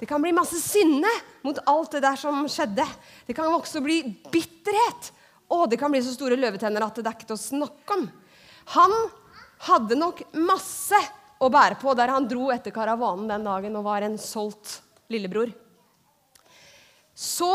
Det 0.00 0.08
kan 0.08 0.22
bli 0.22 0.32
masse 0.32 0.56
sinne 0.62 1.10
mot 1.44 1.58
alt 1.68 1.92
det 1.92 2.00
der 2.00 2.16
som 2.16 2.42
skjedde. 2.48 2.86
Det 3.26 3.36
kan 3.36 3.52
også 3.52 3.82
bli 3.84 4.00
bitterhet. 4.32 5.10
Og 5.52 5.66
det 5.68 5.76
kan 5.80 5.92
bli 5.92 6.00
så 6.00 6.14
store 6.14 6.38
løvetenner 6.40 6.86
at 6.86 7.00
det 7.00 7.04
er 7.04 7.16
ikke 7.18 7.28
til 7.28 7.36
å 7.36 7.42
snakke 7.42 7.98
om. 7.98 8.06
Han 8.76 8.94
hadde 9.66 9.98
nok 10.00 10.22
masse 10.40 10.96
å 11.40 11.50
bære 11.52 11.76
på 11.80 11.92
der 11.98 12.12
han 12.12 12.28
dro 12.28 12.48
etter 12.54 12.72
karavanen 12.72 13.28
den 13.28 13.44
dagen 13.44 13.76
og 13.76 13.86
var 13.88 14.06
en 14.06 14.16
solgt 14.20 14.78
lillebror. 15.12 15.52
Så 17.12 17.50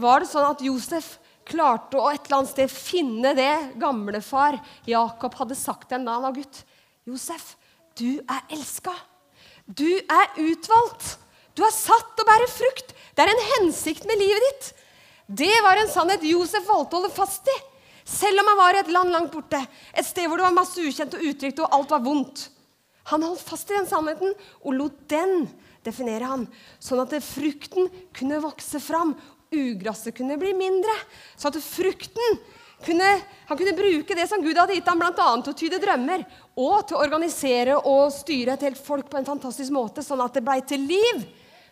var 0.00 0.22
det 0.22 0.30
sånn 0.30 0.48
at 0.48 0.64
Josef 0.64 1.18
klarte 1.50 1.98
å 1.98 2.08
et 2.12 2.24
eller 2.24 2.40
annet 2.40 2.52
sted 2.54 2.72
finne 2.72 3.32
det 3.36 3.54
gamlefar 3.80 4.60
Jakob 4.88 5.34
hadde 5.36 5.58
sagt 5.58 5.92
en 5.92 6.06
da 6.06 6.16
han 6.16 6.28
var 6.28 6.36
gutt. 6.36 6.62
Josef, 7.08 7.56
du 7.98 8.22
er 8.22 8.54
elska. 8.54 8.94
Du 9.66 9.88
er 10.00 10.38
utvalgt. 10.40 11.18
Du 11.56 11.64
er 11.66 11.74
satt 11.74 12.14
til 12.14 12.24
å 12.24 12.28
bære 12.30 12.50
frukt. 12.52 12.94
Det 13.14 13.24
er 13.24 13.32
en 13.32 13.48
hensikt 13.54 14.06
med 14.08 14.20
livet 14.20 14.46
ditt. 14.48 14.70
Det 15.42 15.52
var 15.64 15.78
en 15.78 15.90
sannhet 15.90 16.24
Josef 16.26 16.66
valgte 16.66 16.96
å 16.96 17.00
holde 17.00 17.14
fast 17.14 17.50
i. 17.50 17.56
Selv 18.10 18.42
om 18.42 18.48
han 18.50 18.58
var 18.58 18.76
i 18.76 18.80
et 18.82 18.90
land 18.90 19.12
langt 19.14 19.34
borte, 19.34 19.60
et 19.94 20.06
sted 20.06 20.26
hvor 20.26 20.40
det 20.40 20.48
var 20.48 20.56
masse 20.56 20.82
ukjent 20.82 21.14
og 21.14 21.26
utrygt, 21.30 21.60
og 21.62 21.76
alt 21.76 21.92
var 21.92 22.02
vondt. 22.02 22.48
Han 23.10 23.22
holdt 23.26 23.44
fast 23.46 23.70
i 23.70 23.76
den 23.76 23.86
sannheten 23.90 24.32
og 24.60 24.74
lot 24.74 24.96
den 25.10 25.44
definere 25.86 26.28
han, 26.28 26.46
sånn 26.82 27.02
at 27.04 27.14
frukten 27.24 27.90
kunne 28.16 28.40
vokse 28.42 28.80
fram. 28.82 29.14
Ugresset 29.50 30.14
kunne 30.14 30.38
bli 30.38 30.52
mindre. 30.54 30.94
Så 31.38 31.50
at 31.50 31.58
frukten 31.62 32.36
kunne, 32.84 33.08
han 33.48 33.58
kunne 33.58 33.76
bruke 33.76 34.16
det 34.16 34.26
som 34.30 34.42
Gud 34.42 34.58
hadde 34.58 34.76
gitt 34.76 34.88
ham, 34.88 35.00
bl.a. 35.02 35.12
til 35.42 35.52
å 35.52 35.58
tyde 35.58 35.80
drømmer 35.82 36.22
og 36.60 36.86
til 36.86 36.96
å 36.96 37.02
organisere 37.04 37.76
og 37.78 38.12
styre 38.14 38.54
et 38.56 38.66
helt 38.68 38.80
folk 38.80 39.10
på 39.10 39.20
en 39.20 39.28
fantastisk 39.28 39.74
måte, 39.74 40.04
sånn 40.06 40.22
at 40.24 40.38
det 40.38 40.44
blei 40.46 40.60
til 40.66 40.86
liv 40.88 41.24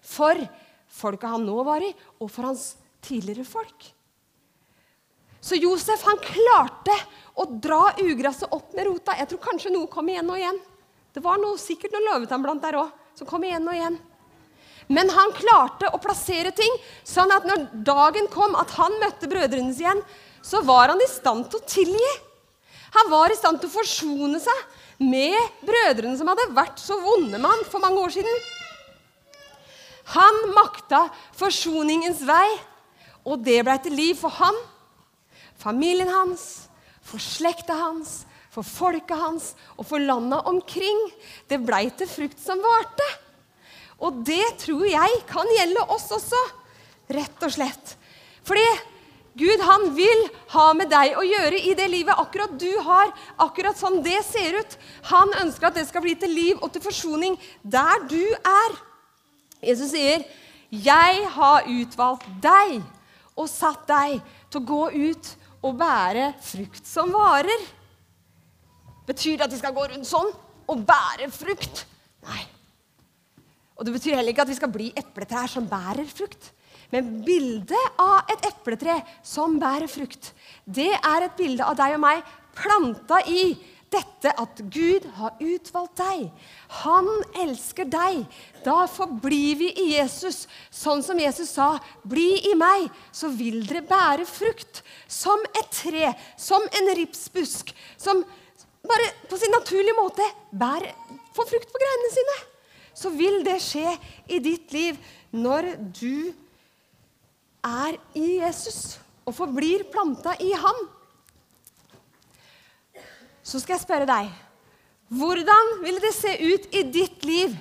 for 0.08 0.40
folka 0.88 1.34
han 1.34 1.46
nå 1.46 1.60
var 1.66 1.84
i, 1.84 1.92
og 2.20 2.30
for 2.32 2.48
hans 2.48 2.72
tidligere 3.04 3.46
folk. 3.46 3.90
Så 5.40 5.56
Josef 5.60 6.02
han 6.08 6.18
klarte 6.22 6.94
å 7.38 7.46
dra 7.62 7.92
ugresset 8.02 8.50
opp 8.52 8.72
med 8.74 8.88
rota. 8.88 9.14
Jeg 9.16 9.30
tror 9.30 9.44
kanskje 9.44 9.72
noe 9.72 9.90
kom 9.90 10.08
igjen 10.10 10.30
og 10.32 10.40
igjen. 10.40 10.58
Det 11.14 11.22
var 11.24 11.38
noe, 11.40 11.58
sikkert 11.60 11.94
noe 11.94 12.04
løvetann 12.08 12.44
blant 12.44 12.64
der 12.64 12.80
òg 12.80 12.90
som 13.18 13.28
kom 13.28 13.44
igjen 13.46 13.68
og 13.68 13.76
igjen. 13.76 13.98
Men 14.88 15.10
han 15.12 15.34
klarte 15.36 15.90
å 15.92 16.00
plassere 16.00 16.50
ting 16.56 16.74
sånn 17.06 17.32
at 17.34 17.46
når 17.48 17.68
dagen 17.86 18.28
kom 18.32 18.56
at 18.58 18.72
han 18.78 18.96
møtte 19.02 19.28
brødrene 19.30 19.74
sine 19.76 19.92
igjen, 19.92 20.02
så 20.42 20.62
var 20.64 20.92
han 20.92 21.02
i 21.02 21.10
stand 21.10 21.48
til 21.50 21.60
å 21.60 21.68
tilgi. 21.68 22.12
Han 22.96 23.10
var 23.12 23.30
i 23.30 23.36
stand 23.36 23.60
til 23.60 23.68
å 23.68 23.74
forsone 23.74 24.40
seg 24.40 25.02
med 25.04 25.36
brødrene 25.66 26.16
som 26.18 26.30
hadde 26.30 26.48
vært 26.56 26.80
så 26.80 26.96
vonde 27.02 27.36
med 27.36 27.50
han 27.50 27.66
for 27.68 27.84
mange 27.84 28.00
år 28.00 28.14
siden. 28.16 28.40
Han 30.14 30.40
makta 30.56 31.06
forsoningens 31.36 32.22
vei, 32.26 32.48
og 33.28 33.42
det 33.44 33.60
ble 33.66 33.76
til 33.84 33.96
liv 33.98 34.16
for 34.16 34.32
han, 34.38 34.56
familien 35.60 36.08
hans, 36.08 36.68
for 37.04 37.20
slekta 37.20 37.76
hans, 37.76 38.22
for 38.48 38.64
folket 38.64 39.18
hans 39.20 39.52
og 39.76 39.86
for 39.86 40.02
landa 40.02 40.40
omkring. 40.48 40.98
Det 41.48 41.60
blei 41.62 41.88
til 41.96 42.08
frukt 42.10 42.40
som 42.40 42.60
varte. 42.64 43.08
Og 43.98 44.22
det 44.26 44.44
tror 44.62 44.86
jeg 44.86 45.22
kan 45.28 45.48
gjelde 45.58 45.84
oss 45.92 46.08
også, 46.14 46.40
rett 47.12 47.44
og 47.44 47.52
slett. 47.52 47.94
Fordi 48.46 48.66
Gud 49.38 49.62
han 49.62 49.90
vil 49.94 50.24
ha 50.54 50.66
med 50.74 50.90
deg 50.90 51.14
å 51.18 51.22
gjøre 51.26 51.60
i 51.70 51.74
det 51.78 51.86
livet 51.92 52.18
akkurat 52.18 52.56
du 52.58 52.70
har, 52.82 53.12
akkurat 53.38 53.78
sånn 53.78 54.00
det 54.02 54.18
ser 54.26 54.58
ut. 54.58 54.76
Han 55.12 55.34
ønsker 55.44 55.68
at 55.68 55.78
det 55.78 55.86
skal 55.90 56.02
bli 56.02 56.16
til 56.18 56.32
liv 56.34 56.58
og 56.62 56.72
til 56.74 56.82
forsoning 56.82 57.36
der 57.62 58.02
du 58.10 58.22
er. 58.38 58.78
Jesus 59.62 59.90
sier, 59.90 60.24
'Jeg 60.70 61.28
har 61.34 61.64
utvalgt 61.64 62.28
deg 62.42 62.82
og 63.36 63.48
satt 63.48 63.86
deg 63.86 64.20
til 64.50 64.60
å 64.60 64.68
gå 64.68 64.84
ut 64.92 65.36
og 65.62 65.78
bære 65.78 66.34
frukt 66.40 66.86
som 66.86 67.10
varer'. 67.10 67.66
Betyr 69.06 69.38
det 69.38 69.46
at 69.46 69.52
vi 69.52 69.58
skal 69.58 69.72
gå 69.72 69.88
rundt 69.88 70.06
sånn 70.06 70.30
og 70.68 70.84
bære 70.84 71.30
frukt? 71.32 71.86
Nei. 72.28 72.44
Og 73.78 73.86
det 73.86 73.94
betyr 73.94 74.18
heller 74.18 74.34
ikke 74.34 74.42
at 74.42 74.52
vi 74.52 74.58
skal 74.58 74.72
bli 74.74 74.92
epletrær 74.92 75.48
som 75.48 75.66
bærer 75.66 76.06
frukt. 76.10 76.52
Men 76.90 77.20
bildet 77.24 78.00
av 78.00 78.28
et 78.32 78.46
epletre 78.48 78.96
som 79.22 79.58
bærer 79.60 79.88
frukt, 79.88 80.32
det 80.64 80.90
er 80.96 81.26
et 81.26 81.36
bilde 81.36 81.64
av 81.64 81.76
deg 81.76 81.96
og 81.96 82.00
meg 82.00 82.22
planta 82.56 83.20
i 83.28 83.52
dette 83.92 84.32
at 84.36 84.60
Gud 84.72 85.06
har 85.16 85.38
utvalgt 85.40 86.00
deg. 86.00 86.26
Han 86.82 87.08
elsker 87.42 87.88
deg. 87.88 88.24
Da 88.64 88.82
forblir 88.90 89.56
vi 89.60 89.68
i 89.72 89.86
Jesus. 89.94 90.46
Sånn 90.70 91.02
som 91.02 91.18
Jesus 91.20 91.54
sa, 91.56 91.78
'Bli 92.04 92.50
i 92.50 92.54
meg, 92.54 92.90
så 93.12 93.28
vil 93.28 93.64
dere 93.66 93.82
bære 93.82 94.26
frukt.' 94.26 94.82
Som 95.08 95.40
et 95.56 95.70
tre, 95.72 96.12
som 96.36 96.62
en 96.62 96.94
ripsbusk, 96.96 97.72
som 97.96 98.24
bare 98.84 99.08
på 99.28 99.38
sin 99.38 99.50
naturlige 99.50 99.96
måte 99.96 100.24
bærer, 100.52 100.92
får 101.34 101.48
frukt 101.48 101.72
på 101.72 101.80
greinene 101.80 102.12
sine. 102.12 102.36
Så 102.94 103.10
vil 103.10 103.42
det 103.44 103.60
skje 103.62 103.96
i 104.28 104.38
ditt 104.38 104.72
liv 104.72 104.98
når 105.32 105.76
du 105.94 106.32
er 107.64 107.98
i 108.14 108.38
Jesus 108.38 108.98
og 109.26 109.34
forblir 109.36 109.84
planta 109.92 110.34
i 110.40 110.52
ham 110.52 110.88
så 113.48 113.60
skal 113.62 113.78
jeg 113.78 113.86
spørre 113.86 114.08
deg 114.08 114.28
hvordan 115.08 115.78
ville 115.80 116.02
det 116.04 116.12
se 116.12 116.34
ut 116.36 116.66
i 116.76 116.82
ditt 116.92 117.24
liv 117.24 117.54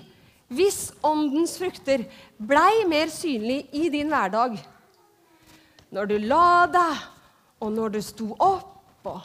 hvis 0.52 0.90
åndens 1.06 1.56
frukter 1.60 2.04
blei 2.40 2.84
mer 2.88 3.12
synlig 3.12 3.66
i 3.76 3.88
din 3.92 4.12
hverdag? 4.12 4.58
Når 5.92 6.10
du 6.12 6.18
la 6.24 6.68
deg, 6.72 7.04
og 7.64 7.72
når 7.72 7.96
du 7.96 8.00
sto 8.04 8.28
opp, 8.36 9.08
og 9.08 9.24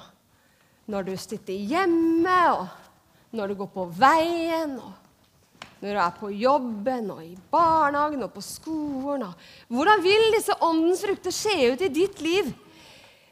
når 0.91 1.09
du 1.11 1.13
sitter 1.19 1.55
hjemme, 1.55 2.39
og 2.55 3.35
når 3.35 3.51
du 3.51 3.59
går 3.63 3.71
på 3.75 3.87
veien, 3.99 4.77
og 4.79 5.73
når 5.83 5.89
du 5.91 6.01
er 6.05 6.15
på 6.21 6.31
jobben, 6.31 7.11
og 7.11 7.25
i 7.27 7.35
barnehagen 7.51 8.23
og 8.23 8.35
på 8.37 8.45
skolen 8.47 9.27
og 9.27 9.35
Hvordan 9.67 10.03
vil 10.07 10.29
disse 10.37 10.55
åndens 10.63 11.03
frukter 11.03 11.35
se 11.35 11.57
ut 11.73 11.83
i 11.83 11.91
ditt 11.91 12.23
liv 12.23 12.55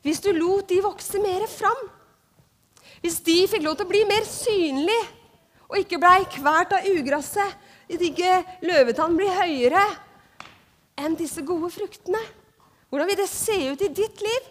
hvis 0.03 0.23
du 0.25 0.33
lot 0.33 0.67
de 0.71 0.81
vokse 0.83 1.23
mer 1.23 1.47
fram? 1.51 1.87
Hvis 3.01 3.21
de 3.25 3.37
fikk 3.49 3.65
lov 3.65 3.79
til 3.79 3.87
å 3.89 3.91
bli 3.91 4.03
mer 4.09 4.27
synlige 4.29 5.01
og 5.71 5.79
ikke 5.81 6.01
blei 6.03 6.25
kvalt 6.35 6.75
av 6.77 6.87
ugresset, 6.91 7.57
hvis 7.89 8.05
ikke 8.11 8.41
løvetann 8.67 9.17
blir 9.19 9.33
høyere 9.35 9.83
enn 11.01 11.17
disse 11.19 11.43
gode 11.47 11.71
fruktene, 11.73 12.21
hvordan 12.91 13.09
vil 13.09 13.21
det 13.23 13.31
se 13.31 13.57
ut 13.71 13.83
i 13.87 13.93
ditt 13.95 14.25
liv 14.25 14.49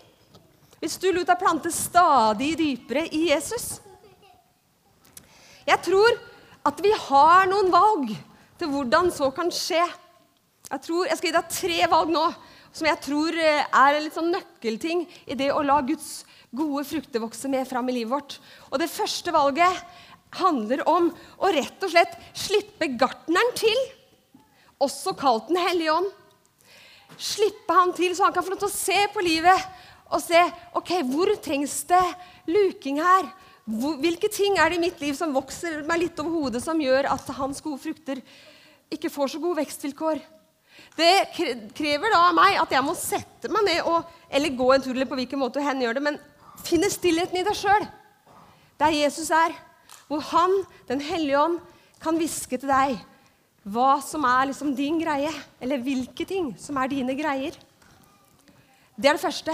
hvis 0.79 0.95
du 0.95 1.09
lot 1.11 1.27
deg 1.27 1.39
plante 1.41 1.71
stadig 1.75 2.53
dypere 2.59 3.03
i 3.11 3.25
Jesus? 3.29 3.81
Jeg 5.67 5.83
tror 5.85 6.15
at 6.65 6.79
vi 6.81 6.93
har 6.95 7.49
noen 7.51 7.69
valg 7.73 8.13
til 8.59 8.71
hvordan 8.71 9.11
så 9.13 9.29
kan 9.35 9.51
skje. 9.53 9.83
Jeg, 10.69 10.81
tror, 10.85 11.05
jeg 11.07 11.19
skal 11.19 11.29
gi 11.29 11.35
deg 11.35 11.51
tre 11.53 11.89
valg 11.91 12.13
nå 12.13 12.23
som 12.75 12.87
jeg 12.89 13.01
tror 13.03 13.35
eh, 13.35 13.65
er 13.65 13.95
en 13.95 14.03
litt 14.05 14.15
sånn 14.15 14.31
nøkkelting 14.33 15.05
i 15.29 15.37
det 15.39 15.49
å 15.53 15.63
la 15.65 15.79
Guds 15.85 16.23
gode 16.55 16.85
frukter 16.87 17.21
vokse 17.21 17.49
med 17.51 17.67
fram 17.69 17.89
i 17.89 17.99
livet 17.99 18.13
vårt. 18.13 18.37
Og 18.69 18.79
det 18.81 18.91
første 18.91 19.33
valget 19.33 19.83
handler 20.39 20.83
om 20.89 21.09
å 21.41 21.51
rett 21.53 21.83
og 21.85 21.91
slett 21.93 22.15
slippe 22.37 22.91
gartneren 22.99 23.53
til, 23.57 23.79
også 24.79 25.15
kalt 25.17 25.49
Den 25.49 25.59
hellige 25.59 25.91
ånd. 25.91 26.09
Slippe 27.19 27.75
han 27.75 27.91
til, 27.97 28.13
så 28.15 28.27
han 28.27 28.33
kan 28.35 28.45
få 28.45 28.53
lov 28.53 28.61
til 28.61 28.69
å 28.69 28.77
se 28.77 28.99
på 29.11 29.23
livet 29.25 29.65
og 30.09 30.21
se 30.23 30.39
ok, 30.77 30.93
hvor 31.09 31.29
trengs 31.43 31.81
det 31.89 32.05
luking 32.49 33.01
her. 33.03 33.27
Hvilke 33.67 34.29
ting 34.33 34.55
er 34.57 34.71
det 34.71 34.79
i 34.79 34.85
mitt 34.85 35.01
liv 35.03 35.17
som 35.17 35.35
vokser 35.35 35.83
meg 35.85 36.05
litt 36.05 36.21
over 36.21 36.31
hodet, 36.33 36.63
som 36.63 36.79
gjør 36.81 37.11
at 37.11 37.27
hans 37.37 37.59
gode 37.61 37.81
frukter 37.83 38.21
ikke 38.89 39.11
får 39.13 39.35
så 39.35 39.41
gode 39.43 39.59
vekstvilkår? 39.59 40.23
Det 40.97 41.71
krever 41.77 42.13
da 42.13 42.25
av 42.27 42.35
meg 42.37 42.57
at 42.61 42.73
jeg 42.75 42.85
må 42.85 42.95
sette 42.97 43.51
meg 43.51 43.65
ned 43.67 43.87
og, 43.87 44.07
eller 44.29 44.57
gå 44.57 44.67
en 44.73 44.83
tur, 44.83 44.93
eller 44.93 45.09
på 45.09 45.17
hvilken 45.19 45.41
måte 45.41 45.63
hen 45.63 45.81
gjør 45.83 45.99
det, 45.99 46.05
men 46.05 46.19
finne 46.65 46.89
stillheten 46.91 47.39
i 47.39 47.45
deg 47.47 47.57
sjøl, 47.57 47.85
der 48.79 48.95
Jesus 48.95 49.31
er, 49.35 49.55
hvor 50.09 50.23
Han, 50.31 50.63
Den 50.87 51.01
hellige 51.05 51.39
ånd, 51.39 51.59
kan 52.01 52.17
hviske 52.17 52.57
til 52.57 52.69
deg 52.71 52.97
hva 53.69 53.99
som 54.01 54.23
er 54.25 54.49
liksom 54.49 54.71
din 54.75 54.97
greie, 55.01 55.31
eller 55.61 55.81
hvilke 55.83 56.25
ting 56.25 56.53
som 56.57 56.77
er 56.81 56.89
dine 56.89 57.13
greier. 57.17 57.53
Det 58.95 59.09
er 59.09 59.17
det 59.17 59.23
første. 59.23 59.53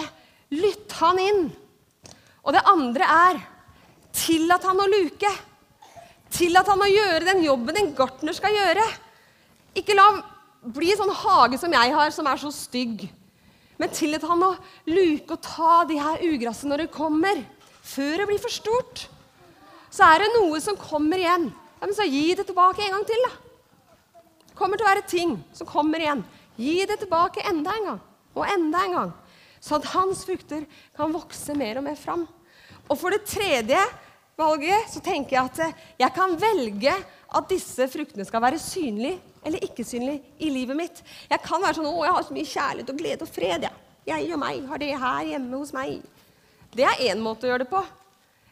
Lytt 0.53 0.93
han 1.01 1.19
inn. 1.19 1.41
Og 2.45 2.53
det 2.53 2.63
andre 2.69 3.09
er 3.09 3.41
tillat 4.15 4.63
han 4.69 4.79
å 4.79 4.88
luke. 4.89 5.31
Tillat 6.35 6.69
han 6.69 6.85
å 6.85 6.89
gjøre 6.89 7.27
den 7.27 7.43
jobben 7.45 7.81
en 7.81 7.91
gartner 7.97 8.38
skal 8.38 8.55
gjøre. 8.55 8.85
Ikke 9.75 9.97
la 9.97 10.07
bli 10.73 10.91
en 10.93 11.01
sånn 11.04 11.13
hage 11.21 11.60
som 11.62 11.73
jeg 11.75 11.93
har, 11.93 12.12
som 12.13 12.28
er 12.30 12.41
så 12.41 12.51
stygg. 12.54 13.06
Men 13.82 13.91
tillit 13.91 14.23
han 14.23 14.43
å 14.45 14.54
luke 14.88 15.36
og 15.36 15.43
ta 15.43 15.84
de 15.89 15.97
her 15.99 16.23
ugrassene 16.25 16.71
når 16.71 16.86
det 16.86 16.95
kommer, 16.95 17.41
før 17.86 18.21
det 18.21 18.28
blir 18.30 18.41
for 18.41 18.54
stort. 18.54 19.06
Så 19.93 20.06
er 20.08 20.23
det 20.23 20.32
noe 20.36 20.60
som 20.63 20.80
kommer 20.80 21.21
igjen. 21.21 21.49
Ja, 21.80 21.84
men 21.86 21.95
så 21.95 22.08
gi 22.08 22.30
det 22.38 22.47
tilbake 22.47 22.84
en 22.84 22.95
gang 22.95 23.06
til, 23.08 23.28
da. 23.28 23.34
Det 24.47 24.58
kommer 24.58 24.80
til 24.80 24.88
å 24.88 24.91
være 24.93 25.10
ting 25.12 25.36
som 25.56 25.67
kommer 25.67 26.01
igjen. 26.01 26.23
Gi 26.56 26.80
det 26.88 27.01
tilbake 27.01 27.43
enda 27.49 27.75
en 27.75 27.89
gang 27.91 28.01
og 28.36 28.47
enda 28.47 28.82
en 28.86 28.95
gang. 28.95 29.13
Sånn 29.63 29.82
at 29.82 29.91
hans 29.93 30.23
frukter 30.28 30.63
kan 30.95 31.13
vokse 31.13 31.56
mer 31.58 31.80
og 31.80 31.86
mer 31.88 31.99
fram. 31.99 32.25
Og 32.86 32.97
for 32.99 33.12
det 33.12 33.25
tredje 33.28 33.80
valget 34.39 34.91
så 34.91 35.01
tenker 35.04 35.38
jeg 35.38 35.51
at 35.51 35.84
jeg 35.99 36.15
kan 36.15 36.36
velge 36.39 36.95
at 37.36 37.49
disse 37.51 37.88
fruktene 37.91 38.28
skal 38.28 38.43
være 38.43 38.62
synlige 38.62 39.19
eller 39.45 39.63
ikke-synlig 39.63 40.17
i 40.41 40.49
livet 40.49 40.77
mitt. 40.77 41.01
Jeg 41.29 41.41
kan 41.45 41.62
være 41.62 41.77
sånn 41.77 41.89
'Å, 41.89 42.05
jeg 42.05 42.13
har 42.13 42.23
så 42.23 42.34
mye 42.34 42.53
kjærlighet 42.53 42.89
og 42.89 42.97
glede 42.97 43.21
og 43.21 43.29
fred', 43.29 43.62
jeg. 43.62 43.73
Jeg 44.05 44.34
og 44.34 44.39
meg 44.39 44.67
har 44.67 44.77
det 44.77 44.99
her 44.99 45.23
hjemme 45.25 45.58
hos 45.58 45.73
meg. 45.73 46.01
Det 46.75 46.84
er 46.86 47.13
én 47.13 47.21
måte 47.21 47.45
å 47.45 47.51
gjøre 47.53 47.63
det 47.65 47.69
på. 47.69 47.84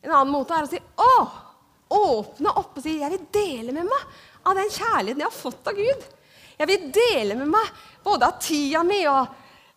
En 0.04 0.12
annen 0.12 0.34
måte 0.34 0.54
er 0.54 0.64
å 0.64 0.70
si 0.70 0.80
'Å!' 0.80 1.32
Åpne 1.94 2.58
opp 2.58 2.78
og 2.78 2.84
si 2.84 3.00
'Jeg 3.00 3.12
vil 3.12 3.28
dele 3.32 3.72
med 3.72 3.86
meg 3.86 4.04
av 4.46 4.56
den 4.56 4.70
kjærligheten 4.70 5.20
jeg 5.20 5.32
har 5.32 5.42
fått 5.44 5.68
av 5.68 5.74
Gud'. 5.74 6.04
Jeg 6.58 6.68
vil 6.68 6.92
dele 6.92 7.36
med 7.36 7.48
meg 7.48 7.68
både 8.04 8.28
av 8.28 8.40
tida 8.40 8.84
mi 8.84 9.06
og 9.08 9.28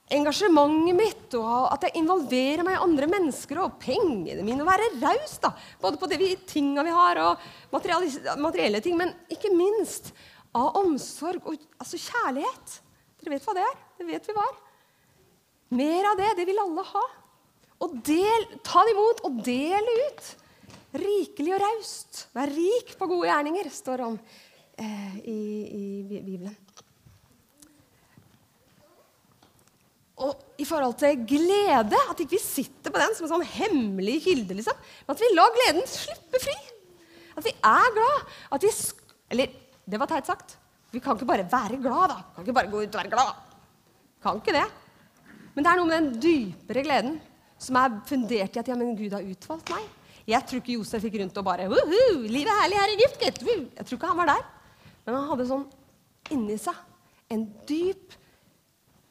engasjementet 0.09 0.95
mitt, 0.95 1.35
og 1.35 1.73
at 1.73 1.83
jeg 1.83 1.97
involverer 1.99 2.63
meg 2.63 2.77
i 2.77 2.83
andre 2.85 3.09
mennesker 3.11 3.59
og 3.59 3.79
pengene 3.83 4.45
mine. 4.45 4.63
Og 4.63 4.69
være 4.69 4.93
raus, 5.03 5.39
da. 5.43 5.51
Både 5.83 5.99
på 5.99 6.07
de 6.07 6.37
tinga 6.47 6.85
vi 6.87 6.95
har, 6.95 7.19
og 7.19 7.39
materielle 7.73 8.81
ting, 8.85 8.97
men 8.97 9.13
ikke 9.33 9.51
minst 9.51 10.13
av 10.57 10.79
omsorg 10.81 11.45
og 11.45 11.61
altså 11.77 12.01
kjærlighet. 12.01 12.79
Dere 13.21 13.35
vet 13.35 13.47
hva 13.47 13.57
det 13.57 13.67
er? 13.67 13.77
Det 13.99 14.09
vet 14.09 14.29
vi 14.29 14.37
hva 14.37 14.47
er. 14.47 14.59
Mer 15.77 16.11
av 16.13 16.19
det. 16.21 16.33
Det 16.39 16.47
vil 16.49 16.63
alle 16.63 16.85
ha. 16.93 17.05
Og 17.85 17.97
del, 18.07 18.47
ta 18.65 18.85
det 18.87 18.95
imot 18.95 19.23
og 19.29 19.41
del 19.45 19.91
ut. 20.07 20.29
Rikelig 20.97 21.57
og 21.57 21.63
raust. 21.63 22.23
Vær 22.37 22.53
rik 22.53 22.95
på 22.97 23.09
gode 23.11 23.29
gjerninger, 23.29 23.69
står 23.73 24.01
det 24.01 24.07
om 24.07 24.15
eh, 24.81 25.19
i, 25.29 25.41
i, 25.67 25.89
Bibelen. 26.09 26.55
Og 30.25 30.63
i 30.63 30.65
forhold 30.65 30.97
til 31.03 31.19
glede, 31.29 31.99
at 32.09 32.23
ikke 32.23 32.39
vi 32.39 32.41
sitter 32.41 32.93
på 32.93 33.03
den 33.03 33.13
som 33.19 33.27
en 33.27 33.35
sånn 33.35 33.51
hemmelig 33.59 34.23
kilde, 34.25 34.57
liksom, 34.57 34.79
men 35.05 35.13
at 35.13 35.21
vi 35.21 35.35
lar 35.35 35.53
gleden 35.59 35.85
slippe 35.91 36.41
fri. 36.41 36.57
At 37.37 37.45
vi 37.45 37.53
er 37.53 37.91
glad. 37.99 38.31
At 38.57 38.65
vi, 38.65 38.73
eller 39.35 39.53
det 39.87 40.01
var 40.03 40.11
teit 40.11 40.27
sagt. 40.27 40.57
Vi 40.91 41.01
kan 41.03 41.17
ikke 41.17 41.29
bare 41.29 41.47
være 41.51 41.79
glad, 41.83 42.11
da. 42.11 42.19
Kan 42.35 42.47
ikke 42.47 42.57
bare 42.57 42.71
gå 42.73 42.83
ut 42.83 42.95
og 42.95 43.01
være 43.01 43.13
glad. 43.13 43.33
Kan 44.23 44.41
ikke 44.41 44.55
det. 44.57 44.67
Men 45.55 45.65
det 45.65 45.71
er 45.71 45.79
noe 45.81 45.89
med 45.89 45.97
den 45.97 46.21
dypere 46.21 46.83
gleden 46.85 47.17
som 47.63 47.79
er 47.81 47.95
fundert 48.09 48.57
i 48.57 48.61
at 48.61 48.69
ja, 48.69 48.77
men 48.77 48.97
Gud 48.99 49.15
har 49.17 49.25
utvalgt 49.25 49.73
meg. 49.73 49.87
Jeg 50.27 50.43
tror 50.43 50.61
ikke 50.61 50.75
Josef 50.75 51.07
gikk 51.07 51.21
rundt 51.23 51.39
og 51.39 51.47
bare 51.47 51.69
Livet 51.71 52.51
er 52.51 52.61
herlig 52.65 52.81
her 52.81 52.93
i 52.93 52.97
Egypt, 52.99 53.23
gitt. 53.23 53.43
Jeg 53.79 53.87
tror 53.87 53.99
ikke 53.99 54.11
han 54.11 54.21
var 54.21 54.33
der. 54.35 54.45
Men 55.07 55.15
han 55.15 55.29
hadde 55.31 55.49
sånn 55.49 55.67
inni 56.35 56.59
seg 56.59 56.79
en 57.31 57.45
dyp, 57.69 58.15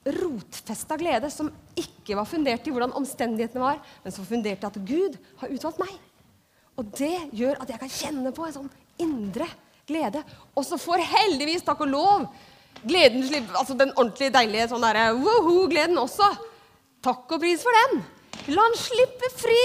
rotfesta 0.06 1.00
glede 1.00 1.32
som 1.34 1.48
ikke 1.80 2.18
var 2.20 2.28
fundert 2.30 2.68
i 2.68 2.74
hvordan 2.74 2.94
omstendighetene 3.00 3.64
var, 3.64 3.80
men 4.04 4.14
som 4.14 4.28
funderte 4.28 4.62
fundert 4.62 4.62
i 4.62 4.70
at 4.70 5.16
Gud 5.16 5.16
har 5.40 5.56
utvalgt 5.56 5.82
meg. 5.82 5.96
Og 6.76 6.92
det 7.00 7.16
gjør 7.34 7.64
at 7.64 7.72
jeg 7.72 7.82
kan 7.82 7.96
kjenne 7.96 8.36
på 8.36 8.46
en 8.46 8.58
sånn 8.60 8.74
indre 9.02 9.48
glede 9.48 9.65
glede. 9.88 10.22
Og 10.56 10.66
så 10.66 10.80
får 10.82 11.04
heldigvis, 11.06 11.64
takk 11.66 11.84
og 11.86 11.92
lov, 11.92 12.28
gleden 12.86 13.26
altså 13.56 13.76
den 13.78 13.94
ordentlig 13.96 14.32
deilige 14.34 14.70
sånn 14.72 14.84
derre 14.86 15.12
woho-gleden 15.18 15.98
også. 16.02 16.28
Takk 17.06 17.36
og 17.38 17.42
pris 17.42 17.64
for 17.66 17.78
den. 17.82 18.02
La 18.54 18.66
den 18.66 18.80
slippe 18.80 19.30
fri. 19.38 19.62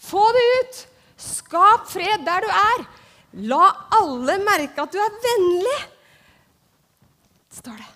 Få 0.00 0.24
det 0.36 0.46
ut. 0.60 0.80
Skap 1.20 1.88
fred 1.92 2.24
der 2.24 2.44
du 2.44 2.50
er. 2.50 2.84
La 3.50 3.62
alle 4.00 4.40
merke 4.42 4.82
at 4.82 4.90
du 4.90 4.98
er 4.98 5.18
vennlig, 5.22 5.76
står 7.60 7.76
det. 7.78 7.90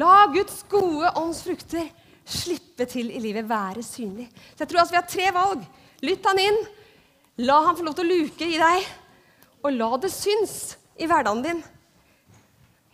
La 0.00 0.26
Guds 0.32 0.64
gode 0.68 1.12
ånds 1.16 1.44
frukter 1.46 1.86
slippe 2.26 2.88
til 2.90 3.12
i 3.14 3.20
livet, 3.22 3.46
være 3.48 3.84
synlig. 3.86 4.26
Så 4.56 4.64
jeg 4.64 4.72
tror 4.72 4.82
altså 4.82 4.96
vi 4.96 4.98
har 4.98 5.10
tre 5.12 5.28
valg. 5.36 5.62
Lytt 6.04 6.26
han 6.26 6.42
inn. 6.42 6.58
La 7.46 7.60
han 7.68 7.78
få 7.78 7.86
lov 7.86 7.94
til 7.96 8.08
å 8.08 8.16
luke 8.16 8.48
i 8.48 8.58
deg 8.58 8.88
og 9.66 9.74
la 9.74 9.88
det 9.98 10.12
syns 10.14 10.76
i 10.96 11.08
hverdagen 11.08 11.42
din. 11.44 11.62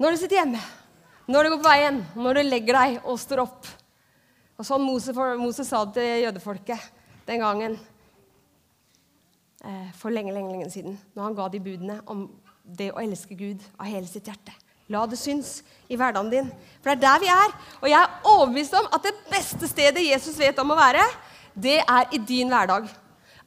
Når 0.00 0.14
du 0.14 0.20
sitter 0.22 0.40
hjemme, 0.40 0.60
når 1.28 1.44
du 1.44 1.52
går 1.52 1.60
på 1.62 1.68
veien, 1.68 2.00
når 2.16 2.38
du 2.38 2.42
legger 2.46 2.78
deg 2.78 3.04
og 3.04 3.20
står 3.20 3.44
opp. 3.44 3.68
Og 4.58 4.66
sånn 4.66 4.84
Moses, 4.84 5.16
Moses 5.38 5.68
sa 5.68 5.84
det 5.84 5.94
til 6.00 6.24
jødefolket 6.26 6.88
den 7.28 7.42
gangen 7.42 7.76
eh, 9.64 9.88
for 9.98 10.14
lenge, 10.14 10.34
lenge, 10.34 10.50
lenge 10.50 10.70
siden, 10.72 10.96
når 11.14 11.28
han 11.28 11.38
ga 11.38 11.48
de 11.52 11.62
budene 11.62 12.00
om 12.10 12.26
det 12.62 12.90
å 12.92 13.00
elske 13.02 13.36
Gud 13.38 13.62
av 13.76 13.90
hele 13.90 14.08
sitt 14.08 14.28
hjerte. 14.30 14.54
La 14.92 15.04
det 15.08 15.18
syns 15.20 15.60
i 15.88 15.96
hverdagen 15.96 16.30
din. 16.32 16.50
For 16.82 16.90
det 16.90 16.98
er 16.98 17.04
der 17.04 17.22
vi 17.22 17.30
er. 17.32 17.54
Og 17.80 17.88
jeg 17.90 17.98
er 18.00 18.32
overbevist 18.32 18.74
om 18.76 18.88
at 18.92 19.06
det 19.06 19.14
beste 19.30 19.68
stedet 19.70 20.04
Jesus 20.04 20.38
vet 20.40 20.58
om 20.60 20.74
å 20.74 20.78
være, 20.78 21.04
det 21.54 21.78
er 21.80 22.10
i 22.12 22.20
din 22.20 22.50
hverdag. 22.52 22.88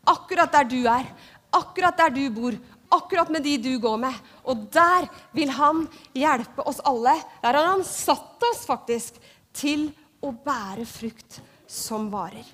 Akkurat 0.07 0.51
der 0.53 0.69
du 0.69 0.79
er. 0.89 1.05
Akkurat 1.53 1.97
der 1.97 2.13
du 2.13 2.23
bor. 2.33 2.57
Akkurat 2.95 3.31
med 3.33 3.43
de 3.43 3.57
du 3.59 3.73
går 3.81 3.97
med. 4.01 4.15
Og 4.47 4.67
der 4.73 5.07
vil 5.35 5.51
han 5.51 5.85
hjelpe 6.15 6.63
oss 6.67 6.81
alle. 6.87 7.15
Der 7.43 7.57
har 7.57 7.71
han 7.73 7.83
satt 7.87 8.43
oss 8.51 8.63
faktisk 8.67 9.19
til 9.55 9.89
å 10.23 10.31
bære 10.31 10.85
frukt 10.87 11.39
som 11.67 12.07
varer. 12.13 12.45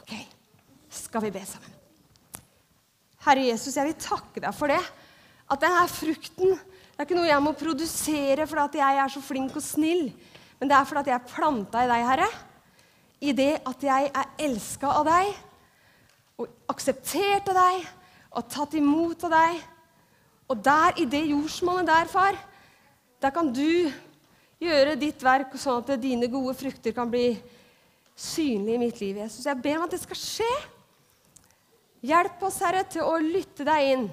Ok, 0.00 0.12
skal 0.92 1.24
vi 1.24 1.32
be 1.34 1.44
sammen? 1.46 1.70
Herre 3.24 3.46
Jesus, 3.46 3.76
jeg 3.76 3.88
vil 3.88 4.00
takke 4.00 4.42
deg 4.44 4.56
for 4.56 4.72
det. 4.72 4.80
At 5.48 5.60
denne 5.60 5.84
frukten 5.88 6.56
det 6.94 7.02
er 7.02 7.08
ikke 7.08 7.16
noe 7.18 7.26
jeg 7.26 7.42
må 7.42 7.50
produsere 7.58 8.44
fordi 8.46 8.78
jeg 8.78 8.98
er 9.02 9.10
så 9.10 9.20
flink 9.24 9.56
og 9.58 9.64
snill, 9.64 10.04
men 10.60 10.70
det 10.70 10.76
er 10.76 10.86
fordi 10.86 11.10
jeg 11.10 11.18
er 11.18 11.32
planta 11.32 11.80
i 11.82 11.88
deg, 11.90 12.04
Herre. 12.06 12.28
I 13.24 13.32
det 13.34 13.50
at 13.66 13.82
jeg 13.82 14.10
er 14.14 14.30
elska 14.46 14.92
av 15.00 15.08
deg 15.08 15.32
og 16.38 16.52
akseptert 16.70 17.50
av 17.50 17.58
deg 17.58 17.88
og 18.34 18.48
tatt 18.50 18.74
imot 18.78 19.26
av 19.28 19.34
deg. 19.34 19.62
Og 20.50 20.60
der, 20.60 20.98
i 21.00 21.06
det 21.08 21.22
jordsmonnet 21.30 21.88
der, 21.88 22.10
far, 22.10 22.36
der 23.22 23.32
kan 23.32 23.48
du 23.54 23.90
gjøre 24.60 24.98
ditt 25.00 25.22
verk 25.24 25.54
sånn 25.60 25.80
at 25.82 25.94
dine 26.02 26.28
gode 26.32 26.54
frukter 26.58 26.94
kan 26.96 27.10
bli 27.10 27.32
synlige 28.14 28.76
i 28.76 28.82
mitt 28.82 29.00
liv. 29.00 29.22
Jesus. 29.24 29.46
Jeg 29.46 29.60
ber 29.62 29.78
om 29.78 29.86
at 29.86 29.94
det 29.94 30.02
skal 30.02 30.20
skje. 30.20 30.52
Hjelp 32.04 32.42
oss, 32.44 32.60
Herre, 32.60 32.84
til 32.90 33.06
å 33.06 33.16
lytte 33.22 33.64
deg 33.66 33.90
inn. 33.94 34.06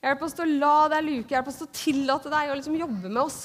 Hjelp 0.00 0.22
oss 0.24 0.36
til 0.36 0.46
å 0.46 0.58
la 0.62 0.76
deg 0.94 1.04
luke, 1.04 1.34
hjelp 1.34 1.50
oss 1.50 1.58
til 1.60 1.68
å 1.68 1.76
tillate 1.76 2.32
deg 2.32 2.50
å 2.50 2.56
liksom 2.56 2.78
jobbe 2.80 3.10
med 3.10 3.20
oss. 3.20 3.40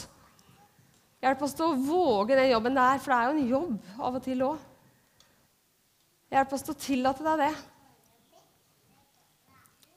Hjelp 1.25 1.41
oss 1.43 1.55
til 1.57 1.67
å 1.67 1.75
våge 1.83 2.37
den 2.37 2.53
jobben 2.53 2.77
der, 2.77 3.01
for 3.03 3.11
det 3.11 3.17
er 3.17 3.25
jo 3.27 3.35
en 3.35 3.49
jobb 3.51 3.89
av 3.99 4.19
og 4.19 4.23
til 4.23 4.43
òg. 4.45 4.63
Hjelp 6.31 6.53
oss 6.55 6.63
til 6.65 6.75
å 6.75 6.83
tillate 6.85 7.25
deg 7.25 7.43
det. 7.43 7.53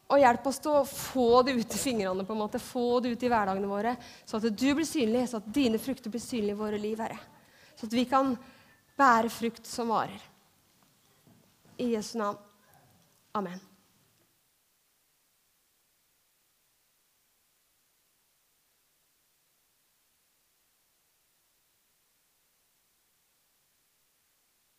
Og 0.09 0.23
hjelp 0.23 0.47
oss 0.49 0.61
til 0.65 0.73
å 0.73 0.87
få 0.89 1.43
det 1.45 1.53
ut 1.59 1.75
i 1.77 1.81
fingrene, 1.81 2.25
på 2.25 2.33
en 2.33 2.41
måte, 2.41 2.61
få 2.63 3.01
det 3.05 3.13
ut 3.13 3.25
i 3.25 3.29
hverdagene 3.29 3.69
våre, 3.69 3.93
så 4.25 4.39
at 4.39 4.49
du 4.49 4.69
blir 4.73 4.89
synlig, 4.89 5.27
så 5.29 5.43
at 5.43 5.51
dine 5.53 5.81
frukter 5.83 6.13
blir 6.13 6.23
synlige 6.25 6.57
i 6.57 6.61
våre 6.63 6.81
liv, 6.81 7.01
Herre. 7.05 7.19
Så 7.77 7.87
at 7.87 7.97
vi 7.97 8.07
kan 8.09 8.33
bære 8.99 9.31
frukt 9.31 9.69
som 9.69 9.93
varer. 9.93 10.23
I 11.79 11.93
Jesu 11.93 12.17
navn. 12.19 12.41
Amen. 13.37 13.68